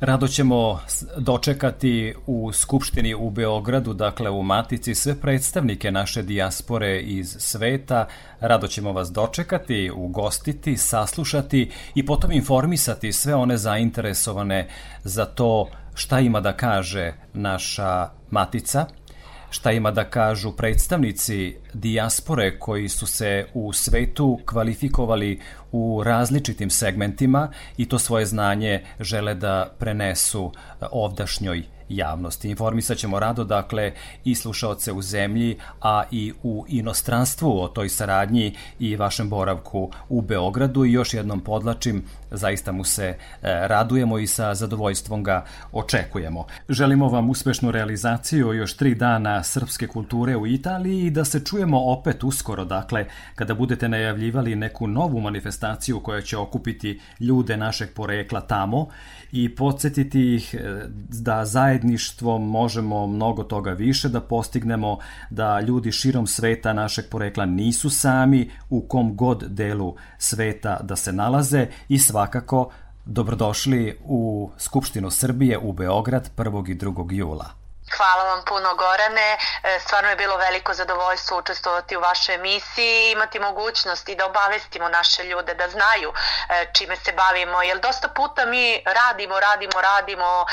Rado 0.00 0.28
ćemo 0.28 0.80
dočekati 1.16 2.14
u 2.26 2.52
Skupštini 2.52 3.14
u 3.14 3.30
Beogradu, 3.30 3.94
dakle 3.94 4.30
u 4.30 4.42
Matici, 4.42 4.94
sve 4.94 5.14
predstavnike 5.14 5.90
naše 5.90 6.22
dijaspore 6.22 7.00
iz 7.00 7.36
sveta. 7.38 8.06
Rado 8.40 8.66
ćemo 8.66 8.92
vas 8.92 9.12
dočekati, 9.12 9.90
ugostiti, 9.94 10.76
saslušati 10.76 11.70
i 11.94 12.06
potom 12.06 12.32
informisati 12.32 13.12
sve 13.12 13.34
one 13.34 13.56
zainteresovane 13.56 14.68
za 15.04 15.24
to 15.24 15.68
šta 15.94 16.20
ima 16.20 16.40
da 16.40 16.52
kaže 16.52 17.12
naša 17.34 18.08
Matica, 18.30 18.86
šta 19.50 19.72
ima 19.72 19.90
da 19.90 20.04
kažu 20.04 20.52
predstavnici 20.52 21.56
dijaspore 21.74 22.58
koji 22.58 22.88
su 22.88 23.06
se 23.06 23.46
u 23.54 23.72
svetu 23.72 24.40
kvalifikovali 24.46 25.40
u 25.76 26.02
različitim 26.04 26.70
segmentima 26.70 27.48
i 27.76 27.88
to 27.88 27.98
svoje 27.98 28.26
znanje 28.26 28.84
žele 29.00 29.34
da 29.34 29.68
prenesu 29.78 30.52
ovdašnjoj 30.90 31.62
javnosti. 31.88 32.50
Informisat 32.50 32.98
ćemo 32.98 33.18
rado, 33.18 33.44
dakle, 33.44 33.92
i 34.24 34.34
slušaoce 34.34 34.92
u 34.92 35.02
zemlji, 35.02 35.56
a 35.80 36.02
i 36.10 36.32
u 36.42 36.64
inostranstvu 36.68 37.60
o 37.60 37.68
toj 37.68 37.88
saradnji 37.88 38.56
i 38.78 38.96
vašem 38.96 39.28
boravku 39.30 39.90
u 40.08 40.20
Beogradu 40.20 40.84
i 40.84 40.92
još 40.92 41.14
jednom 41.14 41.40
podlačim, 41.40 42.04
zaista 42.30 42.72
mu 42.72 42.84
se 42.84 43.04
e, 43.04 43.16
radujemo 43.42 44.18
i 44.18 44.26
sa 44.26 44.54
zadovoljstvom 44.54 45.22
ga 45.22 45.44
očekujemo. 45.72 46.46
Želimo 46.68 47.08
vam 47.08 47.30
uspešnu 47.30 47.70
realizaciju 47.70 48.52
još 48.52 48.76
tri 48.76 48.94
dana 48.94 49.42
srpske 49.42 49.86
kulture 49.86 50.36
u 50.36 50.46
Italiji 50.46 51.06
i 51.06 51.10
da 51.10 51.24
se 51.24 51.44
čujemo 51.44 51.92
opet 51.92 52.24
uskoro, 52.24 52.64
dakle, 52.64 53.06
kada 53.34 53.54
budete 53.54 53.88
najavljivali 53.88 54.56
neku 54.56 54.86
novu 54.86 55.20
manifestaciju 55.20 56.00
koja 56.00 56.20
će 56.20 56.36
okupiti 56.36 57.00
ljude 57.20 57.56
našeg 57.56 57.88
porekla 57.94 58.40
tamo 58.40 58.88
i 59.32 59.54
podsjetiti 59.54 60.34
ih 60.34 60.54
e, 60.54 60.58
da 61.08 61.44
zajedništvom 61.44 62.50
možemo 62.50 63.06
mnogo 63.06 63.42
toga 63.42 63.70
više 63.70 64.08
da 64.08 64.20
postignemo, 64.20 64.98
da 65.30 65.60
ljudi 65.60 65.92
širom 65.92 66.26
sveta 66.26 66.72
našeg 66.72 67.04
porekla 67.10 67.46
nisu 67.46 67.90
sami 67.90 68.50
u 68.70 68.80
kom 68.88 69.16
god 69.16 69.44
delu 69.48 69.96
sveta 70.18 70.80
da 70.82 70.96
se 70.96 71.12
nalaze 71.12 71.66
i 71.88 71.98
svakako 72.16 72.68
dobrodošli 73.04 73.98
u 74.04 74.50
Skupštinu 74.58 75.10
Srbije 75.10 75.58
u 75.58 75.72
Beograd 75.72 76.30
1. 76.36 76.70
i 76.70 76.74
2. 76.74 77.12
jula. 77.12 77.65
Hvala 77.90 78.24
vam 78.24 78.44
puno 78.44 78.74
Gorane, 78.74 79.38
E, 79.66 79.80
stvarno 79.80 80.10
je 80.10 80.16
bilo 80.16 80.36
veliko 80.36 80.74
zadovoljstvo 80.74 81.38
učestvovati 81.38 81.96
u 81.96 82.00
vašoj 82.00 82.34
emisiji 82.34 83.08
i 83.08 83.10
imati 83.10 83.38
mogućnost 83.38 84.08
i 84.08 84.14
da 84.14 84.26
obavestimo 84.26 84.88
naše 84.88 85.24
ljude 85.24 85.54
da 85.54 85.68
znaju 85.68 86.12
e, 86.48 86.66
čime 86.72 86.96
se 86.96 87.12
bavimo, 87.12 87.62
jer 87.62 87.78
dosta 87.78 88.08
puta 88.08 88.46
mi 88.46 88.82
radimo, 88.84 89.40
radimo, 89.40 89.80
radimo, 89.80 90.46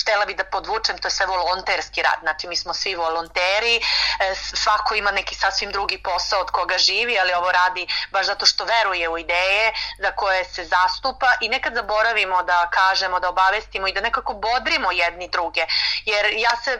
htela 0.00 0.24
bi 0.26 0.34
da 0.34 0.44
podvučem, 0.44 0.98
to 0.98 1.08
je 1.08 1.12
sve 1.12 1.26
volonterski 1.26 2.02
rad, 2.02 2.18
znači 2.22 2.48
mi 2.48 2.56
smo 2.56 2.74
svi 2.74 2.94
volonteri, 2.94 3.76
e, 3.76 4.34
svako 4.34 4.94
ima 4.94 5.10
neki 5.10 5.34
sasvim 5.34 5.72
drugi 5.72 6.02
posao 6.02 6.40
od 6.40 6.50
koga 6.50 6.78
živi, 6.78 7.18
ali 7.18 7.32
ovo 7.32 7.52
radi 7.52 7.86
baš 8.10 8.26
zato 8.26 8.46
što 8.46 8.64
veruje 8.64 9.08
u 9.08 9.18
ideje 9.18 9.72
za 9.98 10.12
koje 10.12 10.44
se 10.44 10.64
zastupa 10.64 11.26
i 11.40 11.48
nekad 11.48 11.74
zaboravimo 11.74 12.42
da 12.42 12.70
kažemo, 12.70 13.20
da 13.20 13.28
obavestimo 13.28 13.88
i 13.88 13.92
da 13.92 14.00
nekako 14.00 14.32
bodrimo 14.32 14.92
jedni 14.92 15.28
druge, 15.28 15.66
jer 16.04 16.26
ja 16.42 16.56
se, 16.64 16.70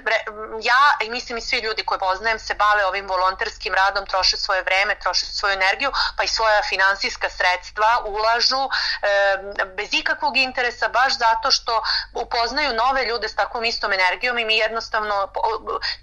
ja 0.63 1.07
i 1.07 1.11
mislim 1.11 1.39
i 1.39 1.41
svi 1.41 1.59
ljudi 1.59 1.85
koje 1.85 1.99
poznajem 1.99 2.39
se 2.39 2.55
bave 2.55 2.87
ovim 2.87 3.09
volonterskim 3.09 3.75
radom, 3.75 4.07
troše 4.07 4.37
svoje 4.37 4.63
vreme, 4.63 4.95
troše 5.03 5.27
svoju 5.27 5.53
energiju, 5.53 5.91
pa 6.17 6.23
i 6.23 6.29
svoja 6.29 6.63
finansijska 6.63 7.29
sredstva 7.31 8.03
ulažu 8.07 8.63
e, 8.67 8.69
bez 9.77 9.89
ikakvog 9.95 10.37
interesa, 10.37 10.89
baš 10.89 11.19
zato 11.19 11.51
što 11.51 11.83
upoznaju 12.15 12.73
nove 12.75 13.05
ljude 13.07 13.29
s 13.29 13.35
takvom 13.35 13.65
istom 13.65 13.93
energijom 13.93 14.39
i 14.39 14.45
mi 14.45 14.57
jednostavno 14.57 15.29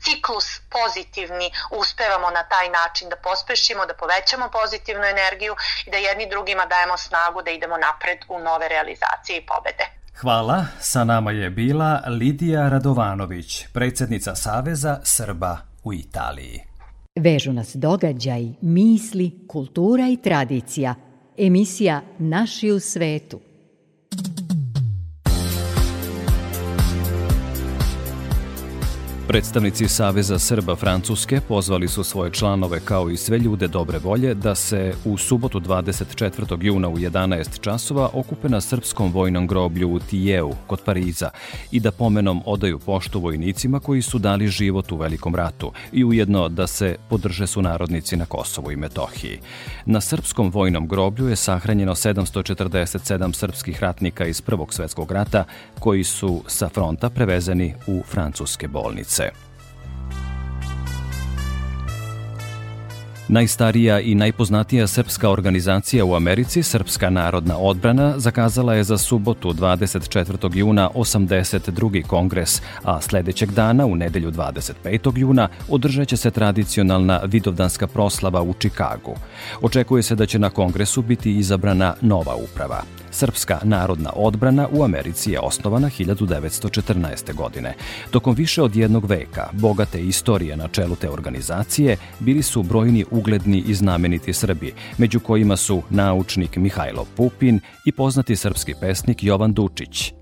ciklus 0.04 0.60
pozitivni 0.70 1.52
uspevamo 1.72 2.30
na 2.30 2.44
taj 2.44 2.70
način 2.70 3.10
da 3.10 3.16
pospešimo, 3.16 3.86
da 3.86 3.94
povećamo 3.94 4.50
pozitivnu 4.50 5.06
energiju 5.06 5.56
i 5.86 5.92
da 5.92 5.98
jedni 5.98 6.30
drugima 6.30 6.66
dajemo 6.66 6.98
snagu 6.98 7.42
da 7.42 7.52
idemo 7.52 7.78
napred 7.78 8.20
u 8.28 8.40
nove 8.40 8.68
realizacije 8.68 9.38
i 9.38 9.46
pobede. 9.46 9.99
Hvala. 10.22 10.66
Sa 10.80 11.04
nama 11.04 11.32
je 11.32 11.50
bila 11.50 12.04
Lidija 12.08 12.70
Radovanović, 12.70 13.66
predsjednica 13.74 14.36
Saveza 14.36 15.00
Srba 15.04 15.58
u 15.84 15.94
Italiji. 15.94 16.60
Vežu 17.20 17.54
nas 17.54 17.76
događaj, 17.76 18.48
misli, 18.62 19.32
kultura 19.48 20.10
i 20.10 20.18
tradicija. 20.18 20.96
Emisija 21.38 22.02
Naši 22.18 22.72
u 22.72 22.80
svetu. 22.80 23.40
Predstavnici 29.30 29.88
Saveza 29.88 30.40
Srba 30.40 30.76
Francuske 30.76 31.42
pozvali 31.48 31.88
su 31.88 32.04
svoje 32.04 32.32
članove 32.32 32.80
kao 32.86 33.10
i 33.10 33.18
sve 33.18 33.38
ljude 33.38 33.68
dobre 33.68 34.00
volje 34.00 34.34
da 34.34 34.56
se 34.56 34.94
u 35.06 35.18
subotu 35.18 35.60
24. 35.60 36.58
juna 36.62 36.90
u 36.90 36.98
11 36.98 37.60
časova 37.60 38.10
okupe 38.14 38.50
na 38.50 38.62
srpskom 38.62 39.12
vojnom 39.12 39.48
groblju 39.48 39.90
u 39.90 40.00
Tijeu 40.00 40.52
kod 40.68 40.82
Pariza 40.82 41.30
i 41.72 41.80
da 41.80 41.92
pomenom 41.92 42.42
odaju 42.46 42.80
poštu 42.80 43.20
vojnicima 43.20 43.80
koji 43.80 44.02
su 44.02 44.20
dali 44.20 44.48
život 44.48 44.92
u 44.92 44.98
Velikom 44.98 45.36
ratu 45.36 45.72
i 45.92 46.06
ujedno 46.06 46.50
da 46.50 46.68
se 46.68 46.96
podrže 47.10 47.48
su 47.48 47.62
narodnici 47.62 48.18
na 48.18 48.26
Kosovu 48.26 48.72
i 48.72 48.76
Metohiji. 48.76 49.40
Na 49.86 50.02
srpskom 50.02 50.50
vojnom 50.50 50.88
groblju 50.88 51.30
je 51.30 51.36
sahranjeno 51.36 51.96
747 51.96 53.34
srpskih 53.34 53.84
ratnika 53.84 54.26
iz 54.26 54.42
Prvog 54.42 54.74
svetskog 54.74 55.12
rata 55.12 55.44
koji 55.80 56.04
su 56.04 56.44
sa 56.48 56.70
fronta 56.70 57.10
prevezeni 57.10 57.74
u 57.88 58.04
francuske 58.04 58.68
bolnice. 58.68 59.19
Najstarija 63.32 64.00
i 64.00 64.16
najpoznatija 64.16 64.88
srpska 64.88 65.30
organizacija 65.30 66.06
u 66.06 66.16
Americi, 66.16 66.64
Srpska 66.64 67.10
narodna 67.10 67.58
odbrana, 67.58 68.14
zakazala 68.20 68.74
je 68.74 68.84
za 68.84 68.98
subotu 68.98 69.54
24. 69.54 70.58
juna 70.58 70.90
82. 70.96 72.04
kongres, 72.04 72.62
a 72.84 73.02
sledećeg 73.02 73.52
dana, 73.52 73.86
u 73.86 73.96
nedelju 73.96 74.32
25. 74.32 75.18
juna, 75.18 75.48
održat 75.70 76.08
će 76.08 76.18
se 76.18 76.32
tradicionalna 76.32 77.22
vidovdanska 77.26 77.88
proslava 77.88 78.42
u 78.42 78.54
Čikagu. 78.54 79.16
Očekuje 79.62 80.04
se 80.04 80.16
da 80.16 80.26
će 80.26 80.40
na 80.40 80.50
kongresu 80.50 81.02
biti 81.02 81.38
izabrana 81.38 81.94
nova 82.02 82.36
uprava. 82.36 82.84
Srpska 83.20 83.60
narodna 83.64 84.12
odbrana 84.16 84.68
u 84.72 84.84
Americi 84.84 85.32
je 85.32 85.40
osnovana 85.40 85.90
1914. 85.90 87.34
godine. 87.36 87.74
Tokom 88.12 88.36
više 88.36 88.62
od 88.62 88.76
jednog 88.76 89.06
veka, 89.06 89.50
bogate 89.52 90.02
istorije 90.02 90.58
na 90.58 90.68
čelu 90.68 90.96
te 90.96 91.10
organizacije, 91.10 91.98
bili 92.20 92.44
su 92.44 92.64
brojni 92.64 93.06
ugledni 93.12 93.64
i 93.68 93.74
znameniti 93.74 94.34
Srbi, 94.34 94.74
među 94.98 95.20
kojima 95.20 95.58
su 95.58 95.82
naučnik 95.90 96.58
Mihajlo 96.58 97.06
Pupin 97.16 97.60
i 97.86 97.92
poznati 97.92 98.36
srpski 98.36 98.74
pesnik 98.82 99.24
Jovan 99.24 99.54
Dučić. 99.54 100.14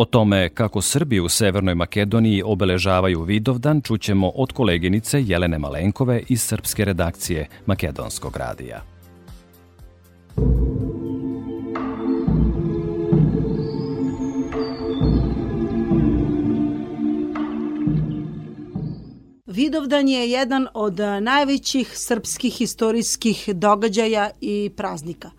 O 0.00 0.04
tome 0.04 0.48
kako 0.48 0.82
Srbi 0.82 1.20
u 1.20 1.28
Severnoj 1.28 1.74
Makedoniji 1.74 2.42
obeležavaju 2.42 3.22
Vidovdan 3.22 3.80
čućemo 3.80 4.28
od 4.28 4.52
koleginice 4.52 5.22
Jelene 5.22 5.58
Malenkove 5.58 6.22
iz 6.28 6.42
srpske 6.42 6.84
redakcije 6.84 7.46
Makedonskog 7.66 8.36
radija. 8.36 8.82
Vidovdan 19.46 20.08
je 20.08 20.30
jedan 20.30 20.66
od 20.74 20.98
najvećih 21.20 21.90
srpskih 21.94 22.60
istorijskih 22.60 23.48
događaja 23.54 24.30
i 24.40 24.70
praznika. 24.76 25.30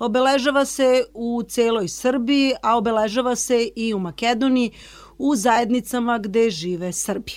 Obeležava 0.00 0.64
se 0.64 1.04
u 1.14 1.42
celoj 1.42 1.88
Srbiji, 1.88 2.52
a 2.62 2.76
obeležava 2.78 3.34
se 3.36 3.58
i 3.76 3.94
u 3.94 3.98
Makedoniji 3.98 4.70
u 5.18 5.34
zajednicama 5.34 6.18
gde 6.18 6.50
žive 6.50 6.92
Srbi. 6.92 7.32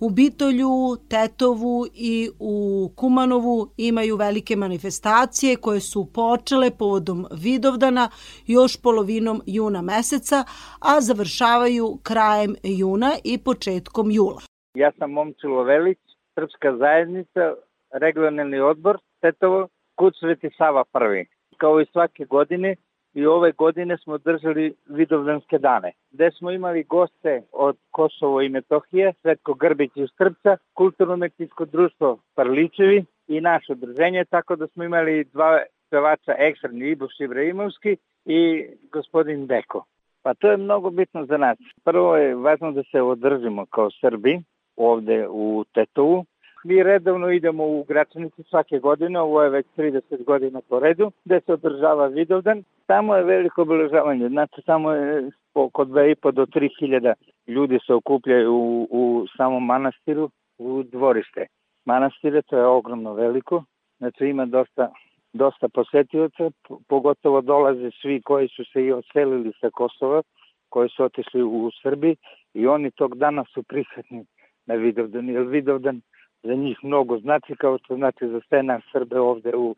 U 0.00 0.10
Bitolju, 0.10 0.96
Tetovu 1.10 1.86
i 1.94 2.30
u 2.38 2.54
Kumanovu 2.96 3.68
imaju 3.76 4.16
velike 4.16 4.56
manifestacije 4.56 5.56
koje 5.56 5.80
su 5.80 6.12
počele 6.14 6.70
povodom 6.78 7.26
Vidovdana 7.42 8.08
još 8.46 8.82
polovinom 8.82 9.42
juna 9.46 9.82
meseca, 9.82 10.44
a 10.80 11.00
završavaju 11.00 11.98
krajem 12.02 12.54
juna 12.62 13.12
i 13.24 13.38
početkom 13.38 14.10
jula. 14.10 14.40
Ja 14.74 14.92
sam 14.98 15.10
Momčilo 15.10 15.62
Velić, 15.62 15.98
Srpska 16.34 16.76
zajednica, 16.76 17.54
regionalni 17.92 18.60
odbor 18.60 18.98
Tetovo, 19.20 19.68
Kud 19.94 20.12
Sveti 20.20 20.50
Sava 20.58 20.84
prvi. 20.92 21.39
Kao 21.60 21.80
i 21.80 21.86
svake 21.92 22.24
godine, 22.24 22.76
i 23.14 23.26
ove 23.26 23.52
godine 23.52 23.96
smo 23.98 24.18
držali 24.18 24.74
vidovdanske 24.86 25.58
dane, 25.58 25.92
gde 26.10 26.30
smo 26.30 26.50
imali 26.50 26.84
goste 26.84 27.42
od 27.52 27.76
Kosovo 27.90 28.42
i 28.42 28.48
Metohije, 28.48 29.12
Svetko 29.22 29.54
Grbić 29.54 29.90
iz 29.94 30.08
Trpca, 30.18 30.56
Kulturno-umetničko 30.74 31.64
društvo 31.64 32.18
Parličevi 32.34 33.04
i 33.28 33.40
naše 33.40 33.72
udruženje, 33.72 34.24
tako 34.24 34.56
da 34.56 34.66
smo 34.66 34.84
imali 34.84 35.24
dva 35.24 35.62
pevača 35.90 36.34
ekstremni 36.38 36.90
Ibuš 36.90 37.20
Ibrahimovski 37.20 37.96
i 38.24 38.66
gospodin 38.92 39.46
Beko. 39.46 39.84
Pa 40.22 40.34
to 40.34 40.50
je 40.50 40.56
mnogo 40.56 40.90
bitno 40.90 41.26
za 41.26 41.36
nas. 41.36 41.58
Prvo 41.84 42.16
je 42.16 42.34
važno 42.34 42.72
da 42.72 42.82
se 42.82 43.02
održimo 43.02 43.66
kao 43.66 43.90
Srbi 43.90 44.40
ovde 44.76 45.26
u 45.28 45.64
Tetovu, 45.74 46.24
Mi 46.64 46.82
redovno 46.82 47.30
idemo 47.30 47.64
u 47.64 47.84
Gračanicu 47.84 48.42
svake 48.42 48.78
godine, 48.78 49.20
ovo 49.20 49.42
je 49.42 49.50
već 49.50 49.66
30 49.76 50.24
godina 50.24 50.60
po 50.68 50.80
redu, 50.80 51.12
gde 51.24 51.40
se 51.40 51.52
održava 51.52 52.06
Vidovdan. 52.06 52.62
Tamo 52.86 53.16
je 53.16 53.24
veliko 53.24 53.62
obeležavanje, 53.62 54.28
znači 54.28 54.62
tamo 54.66 54.92
je 54.92 55.30
oko 55.54 55.84
2,5 55.84 56.30
do 56.32 56.46
3 56.46 56.68
hiljada 56.80 57.14
ljudi 57.46 57.78
se 57.86 57.94
okupljaju 57.94 58.54
u, 58.54 58.88
u 58.90 59.26
samom 59.36 59.66
manastiru, 59.66 60.30
u 60.58 60.82
dvorište. 60.82 61.46
Manastire, 61.84 62.42
to 62.42 62.56
je 62.56 62.66
ogromno 62.66 63.14
veliko, 63.14 63.64
znači 63.98 64.26
ima 64.26 64.46
dosta 64.46 64.92
dosta 65.32 65.68
posetioca, 65.68 66.50
pogotovo 66.88 67.40
dolaze 67.40 67.90
svi 68.02 68.22
koji 68.22 68.48
su 68.48 68.64
se 68.72 68.84
i 68.84 68.92
odselili 68.92 69.52
sa 69.60 69.70
Kosova, 69.70 70.22
koji 70.68 70.88
su 70.88 71.04
otišli 71.04 71.42
u 71.42 71.70
Srbiji 71.82 72.16
i 72.54 72.66
oni 72.66 72.90
tog 72.90 73.16
dana 73.16 73.44
su 73.54 73.62
prisutni 73.62 74.24
na 74.66 74.74
Vidovdan, 74.74 75.28
jer 75.28 75.42
Vidovdan 75.42 76.00
za 76.42 76.54
njih 76.54 76.78
mnogo 76.82 77.18
znači 77.18 77.54
kao 77.56 77.78
što 77.78 77.96
znači 77.96 78.28
za 78.28 78.40
sve 78.48 78.62
nas 78.62 78.82
Srbe 78.92 79.20
ovde 79.20 79.56
u, 79.56 79.74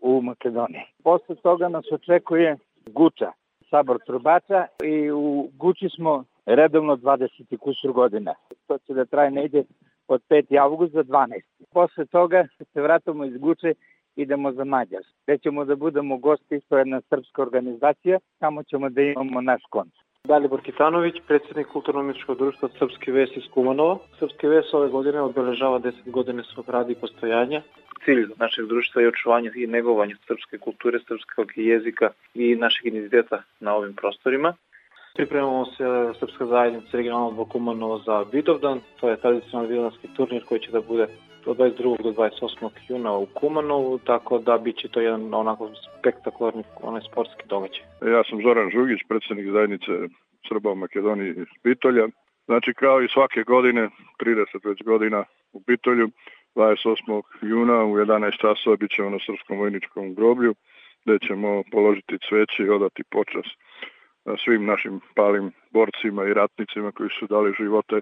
u 0.00 0.22
Makedoniji. 0.22 0.82
Posle 1.04 1.34
toga 1.34 1.68
nas 1.68 1.84
očekuje 1.92 2.56
Guča, 2.86 3.32
sabor 3.70 3.98
trubača 4.06 4.66
i 4.84 5.10
u 5.10 5.50
Guči 5.52 5.88
smo 5.96 6.24
redovno 6.46 6.96
20 6.96 7.56
kusur 7.56 7.92
godina. 7.92 8.34
To 8.66 8.78
će 8.78 8.94
da 8.94 9.04
traje 9.04 9.30
negde 9.30 9.64
od 10.08 10.22
5. 10.30 10.60
avgusta 10.62 11.02
do 11.02 11.12
12. 11.12 11.40
Posle 11.72 12.06
toga 12.06 12.46
se 12.72 12.82
vratamo 12.82 13.24
iz 13.24 13.36
Guče 13.36 13.74
idemo 14.16 14.52
za 14.52 14.64
Mađar. 14.64 15.02
Gde 15.24 15.38
ćemo 15.38 15.64
da 15.64 15.76
budemo 15.76 16.16
gosti, 16.16 16.60
to 16.68 16.76
je 16.76 16.80
jedna 16.80 17.00
srpska 17.00 17.42
organizacija, 17.42 18.18
tamo 18.38 18.62
ćemo 18.62 18.88
da 18.88 19.02
imamo 19.02 19.40
naš 19.40 19.62
koncert. 19.70 20.06
Dalibor 20.26 20.60
Kitanović, 20.62 21.14
predsjednik 21.26 21.66
Kulturno-umetničkog 21.66 22.38
društva 22.38 22.68
Srpski 22.78 23.12
ves 23.12 23.30
iz 23.36 23.42
Kumanova. 23.54 23.98
Srpski 24.18 24.46
ves 24.46 24.74
ove 24.74 24.88
godine 24.88 25.20
obeležava 25.20 25.78
10 25.78 26.10
godine 26.10 26.42
svog 26.44 26.68
rada 26.68 26.92
i 26.92 26.94
postojanja. 26.94 27.62
cilj 28.04 28.26
našeg 28.36 28.66
društva 28.66 29.02
je 29.02 29.08
očuvanje 29.08 29.50
i 29.54 29.66
negovanje 29.66 30.14
srpske 30.26 30.58
kulture, 30.58 30.98
srpskog 31.08 31.52
jezika 31.56 32.10
i 32.34 32.54
našeg 32.54 32.86
identiteta 32.86 33.42
na 33.60 33.74
ovim 33.74 33.94
prostorima. 33.94 34.54
Pripremamo 35.14 35.64
se 35.64 35.84
Srpska 36.18 36.46
zajednica 36.46 36.96
regionalnog 36.96 37.30
odbor 37.30 37.48
Kumanovo 37.48 37.98
za 37.98 38.24
Vidovdan, 38.32 38.80
to 39.00 39.08
je 39.08 39.20
tradicionalni 39.20 39.68
vidovdanski 39.68 40.08
turnir 40.16 40.44
koji 40.44 40.60
će 40.60 40.70
da 40.70 40.80
bude 40.80 41.06
od 41.46 41.56
22. 41.56 42.02
do 42.02 42.10
28. 42.10 42.70
juna 42.88 43.12
u 43.16 43.26
Kumanovu, 43.26 43.98
tako 43.98 44.38
da 44.38 44.58
bit 44.58 44.76
će 44.76 44.88
to 44.88 45.00
jedan 45.00 45.34
onako 45.34 45.70
spektakularni 45.98 46.62
onaj 46.82 47.00
sportski 47.10 47.42
događaj. 47.48 47.84
Ja 48.02 48.24
sam 48.24 48.42
Zoran 48.42 48.70
Žugić, 48.70 49.00
predsednik 49.08 49.50
zajednice 49.52 49.92
Srba 50.48 50.70
u 50.70 50.74
Makedoniji 50.74 51.30
iz 51.30 51.50
Bitolja. 51.64 52.08
Znači 52.44 52.74
kao 52.74 53.02
i 53.02 53.08
svake 53.08 53.42
godine, 53.42 53.88
30 54.20 54.68
već 54.68 54.82
godina 54.82 55.24
u 55.52 55.60
Bitolju, 55.66 56.08
28. 56.54 57.22
juna 57.42 57.84
u 57.84 57.92
11 57.96 58.40
časova 58.40 58.76
bit 58.76 58.90
ćemo 58.90 59.10
na 59.10 59.18
Srpskom 59.26 59.58
vojničkom 59.58 60.14
groblju, 60.14 60.54
gde 61.04 61.18
ćemo 61.26 61.62
položiti 61.72 62.18
cveće 62.28 62.62
i 62.62 62.68
odati 62.68 63.02
počas 63.10 63.46
svim 64.44 64.66
našim 64.66 65.00
palim 65.14 65.52
borcima 65.70 66.24
i 66.24 66.34
ratnicima 66.34 66.92
koji 66.92 67.10
su 67.18 67.26
dali 67.26 67.54
živote 67.58 68.00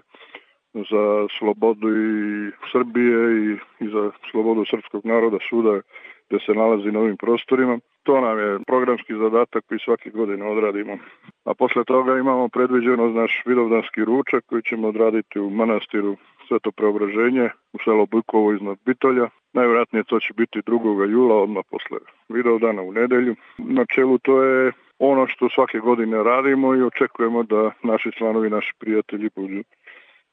za 0.75 1.27
slobodu 1.39 1.89
i 1.89 2.51
Srbije 2.71 3.19
i, 3.45 3.57
i 3.85 3.87
za 3.89 4.11
slobodu 4.31 4.65
srpskog 4.65 5.05
naroda 5.05 5.37
suda 5.49 5.81
gde 6.29 6.39
se 6.45 6.51
nalazi 6.53 6.91
na 6.91 6.99
ovim 6.99 7.17
prostorima. 7.17 7.79
To 8.03 8.21
nam 8.21 8.39
je 8.39 8.59
programski 8.67 9.13
zadatak 9.13 9.65
koji 9.67 9.79
svake 9.79 10.09
godine 10.09 10.45
odradimo. 10.45 10.97
A 11.45 11.53
posle 11.53 11.83
toga 11.83 12.17
imamo 12.17 12.49
predviđeno 12.49 13.09
naš 13.09 13.43
vidovdanski 13.45 14.05
ručak 14.05 14.43
koji 14.45 14.61
ćemo 14.61 14.87
odraditi 14.87 15.39
u 15.39 15.49
manastiru 15.49 16.15
Sveto 16.47 16.71
preobraženje 16.71 17.49
u 17.73 17.77
selo 17.83 18.05
Bujkovo 18.05 18.53
iznad 18.53 18.77
Bitolja. 18.85 19.29
Najvjerojatnije 19.53 20.03
to 20.03 20.19
će 20.19 20.33
biti 20.33 20.59
2. 20.59 21.09
jula, 21.11 21.35
odmah 21.35 21.63
posle 21.69 21.97
Vidovdana 22.29 22.81
u 22.81 22.91
nedelju. 22.91 23.35
Na 23.57 23.85
čelu 23.85 24.17
to 24.17 24.43
je 24.43 24.71
ono 24.99 25.27
što 25.27 25.49
svake 25.49 25.79
godine 25.79 26.23
radimo 26.23 26.75
i 26.75 26.81
očekujemo 26.81 27.43
da 27.43 27.71
naši 27.83 28.11
članovi, 28.11 28.49
naši 28.49 28.73
prijatelji 28.79 29.29
budu 29.35 29.63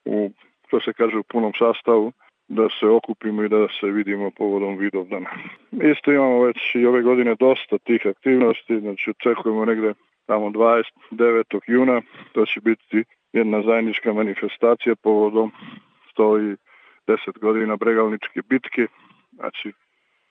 u, 0.04 0.30
što 0.66 0.80
se 0.80 0.92
kaže, 0.92 1.16
u 1.18 1.22
punom 1.22 1.52
sastavu 1.58 2.12
da 2.48 2.68
se 2.80 2.86
okupimo 2.86 3.42
i 3.42 3.48
da 3.48 3.66
se 3.80 3.86
vidimo 3.86 4.30
povodom 4.30 4.78
Vidovdana. 4.78 5.30
Isto 5.92 6.12
imamo 6.12 6.44
već 6.44 6.74
i 6.74 6.86
ove 6.86 7.02
godine 7.02 7.34
dosta 7.34 7.78
tih 7.78 8.06
aktivnosti, 8.06 8.80
znači 8.80 9.10
očekujemo 9.10 9.64
negde 9.64 9.94
tamo 10.26 10.50
29. 10.50 11.60
juna, 11.66 12.02
to 12.32 12.46
će 12.46 12.60
biti 12.60 13.04
jedna 13.32 13.62
zajednička 13.62 14.12
manifestacija 14.12 14.94
povodom 15.02 15.52
110 16.18 16.56
godina 17.40 17.76
Bregalničke 17.76 18.40
bitke, 18.48 18.86
znači 19.32 19.72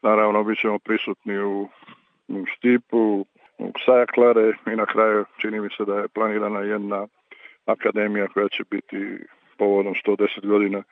naravno 0.02 0.44
bit 0.44 0.60
ćemo 0.60 0.80
prisutni 0.80 1.38
u, 1.40 1.70
u 2.28 2.46
Štipu, 2.46 3.26
u 3.58 3.72
Sajaklare 3.86 4.54
i 4.74 4.76
na 4.76 4.86
kraju 4.86 5.26
čini 5.38 5.60
mi 5.60 5.70
se 5.78 5.86
da 5.86 5.96
je 5.96 6.08
planirana 6.08 6.60
jedna 6.60 7.08
akademija 7.66 8.28
koja 8.28 8.48
će 8.50 8.64
biti 8.72 8.98
povodom 9.62 9.94
110 9.94 10.48
godina 10.48 10.84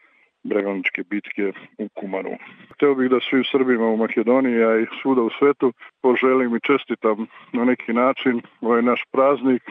Bregalničke 0.43 1.03
bitke 1.10 1.45
u 1.77 1.88
Kumanu. 1.97 2.38
Hteo 2.73 2.95
bih 2.95 3.10
da 3.10 3.19
svim 3.19 3.43
Srbima 3.51 3.86
u 3.88 3.97
Makedoniji, 3.97 4.63
a 4.63 4.77
i 4.79 4.86
svuda 5.01 5.21
u 5.21 5.29
svetu 5.39 5.73
poželim 6.01 6.55
i 6.55 6.65
čestitam 6.69 7.27
na 7.53 7.63
neki 7.65 7.93
način 7.93 8.41
ovaj 8.62 8.82
naš 8.82 9.01
praznik, 9.12 9.63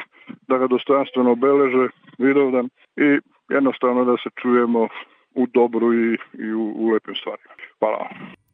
da 0.48 0.58
ga 0.58 0.66
dostojanstveno 0.66 1.30
obeleže 1.32 1.88
Vidovdan 2.18 2.66
i 2.96 3.08
jednostavno 3.48 4.04
da 4.04 4.16
se 4.22 4.30
čujemo 4.42 4.88
u 5.34 5.46
dobru 5.46 5.94
i, 5.94 6.18
i 6.44 6.52
u, 6.52 6.64
u 6.76 6.90
lepim 6.92 7.14
stvarima. 7.14 7.54
Hvala 7.78 7.96
vam. 7.96 8.47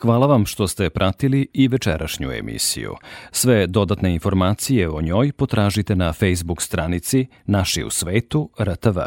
Hvala 0.00 0.26
vam 0.26 0.46
što 0.46 0.68
ste 0.68 0.90
pratili 0.90 1.48
i 1.52 1.68
večerašnju 1.68 2.32
emisiju. 2.32 2.94
Sve 3.30 3.66
dodatne 3.66 4.14
informacije 4.14 4.90
o 4.90 5.00
njoj 5.02 5.32
potražite 5.32 5.96
na 5.96 6.12
Facebook 6.12 6.62
stranici 6.62 7.26
Naši 7.46 7.84
u 7.84 7.90
svetu 7.90 8.50
RTV. 8.60 8.98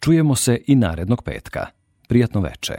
Čujemo 0.00 0.34
se 0.34 0.60
i 0.66 0.74
narednog 0.74 1.22
petka. 1.22 1.66
Prijatno 2.08 2.40
veče. 2.40 2.74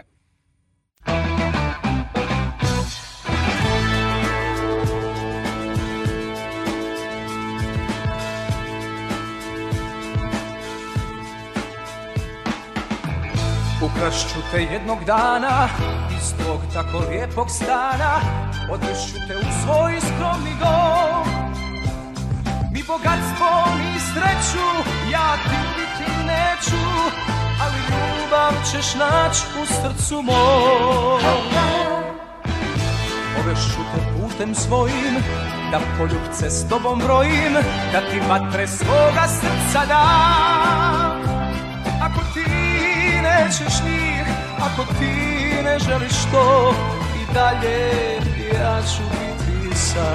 Ukrašću 13.84 14.40
te 14.52 14.62
jednog 14.62 14.98
dana 15.06 15.68
iz 16.28 16.46
tog 16.46 16.60
tako 16.74 16.98
lijepog 17.10 17.50
stana 17.50 18.14
Odvešću 18.72 19.16
te 19.28 19.38
u 19.38 19.48
svoj 19.64 19.94
skromni 20.00 20.54
dom. 20.60 21.28
Mi 22.74 22.84
bogatstvo, 22.88 23.50
ni 23.78 24.00
sreću, 24.00 24.68
ja 25.12 25.38
ti 25.50 25.58
biti 25.78 26.12
neću 26.28 26.84
Ali 27.62 27.80
ljubav 27.90 28.54
ćeš 28.72 28.96
nać 28.96 29.38
u 29.62 29.66
srcu 29.66 30.22
mom. 30.22 31.22
Odvešću 33.40 33.82
te 33.94 34.22
putem 34.22 34.56
svojim 34.56 35.16
Da 35.72 35.80
poljubce 35.98 36.50
s 36.50 36.70
tobom 36.70 37.00
brojim 37.00 37.54
Da 37.92 38.00
ti 38.12 38.20
vatre 38.30 38.68
svoga 38.68 39.28
srca 39.28 39.86
dam. 39.86 41.22
Ako 42.02 42.20
ti 42.34 42.50
nećeš 43.22 43.84
njih 43.86 44.37
Ako 44.62 44.84
ti 45.00 45.64
ne 45.64 45.80
želiš 45.80 46.16
to 46.32 46.74
I 47.22 47.34
dalje 47.34 47.92
ja 48.54 48.82
ću 48.82 49.04
biti 49.12 49.78
sam. 49.78 50.08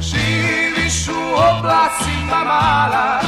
Živiš 0.00 1.08
u 1.08 1.34
oblacima 1.34 2.44
mala 2.44 3.20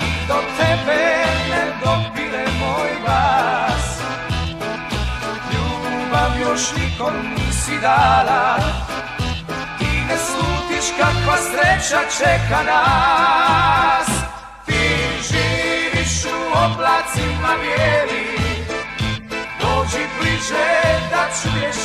I 0.00 0.26
do 0.28 0.34
tebe 0.58 1.24
ne 1.50 1.64
dopire 1.84 2.46
moj 2.58 2.90
glas. 3.04 4.00
Ljubav 5.52 6.40
još 6.40 6.60
nikom 6.76 7.14
nisi 7.36 7.80
dala 7.82 8.58
Ti 9.78 9.84
ne 10.08 10.16
slutiš 10.16 10.86
kakva 10.98 11.36
sreća 11.36 12.00
čeka 12.18 12.62
nas 12.62 14.33
oblacima 16.62 17.52
bijeli. 17.60 18.24
Dođi 19.60 20.04
bliže 20.18 20.68
da 21.10 21.22
čuješ 21.42 21.76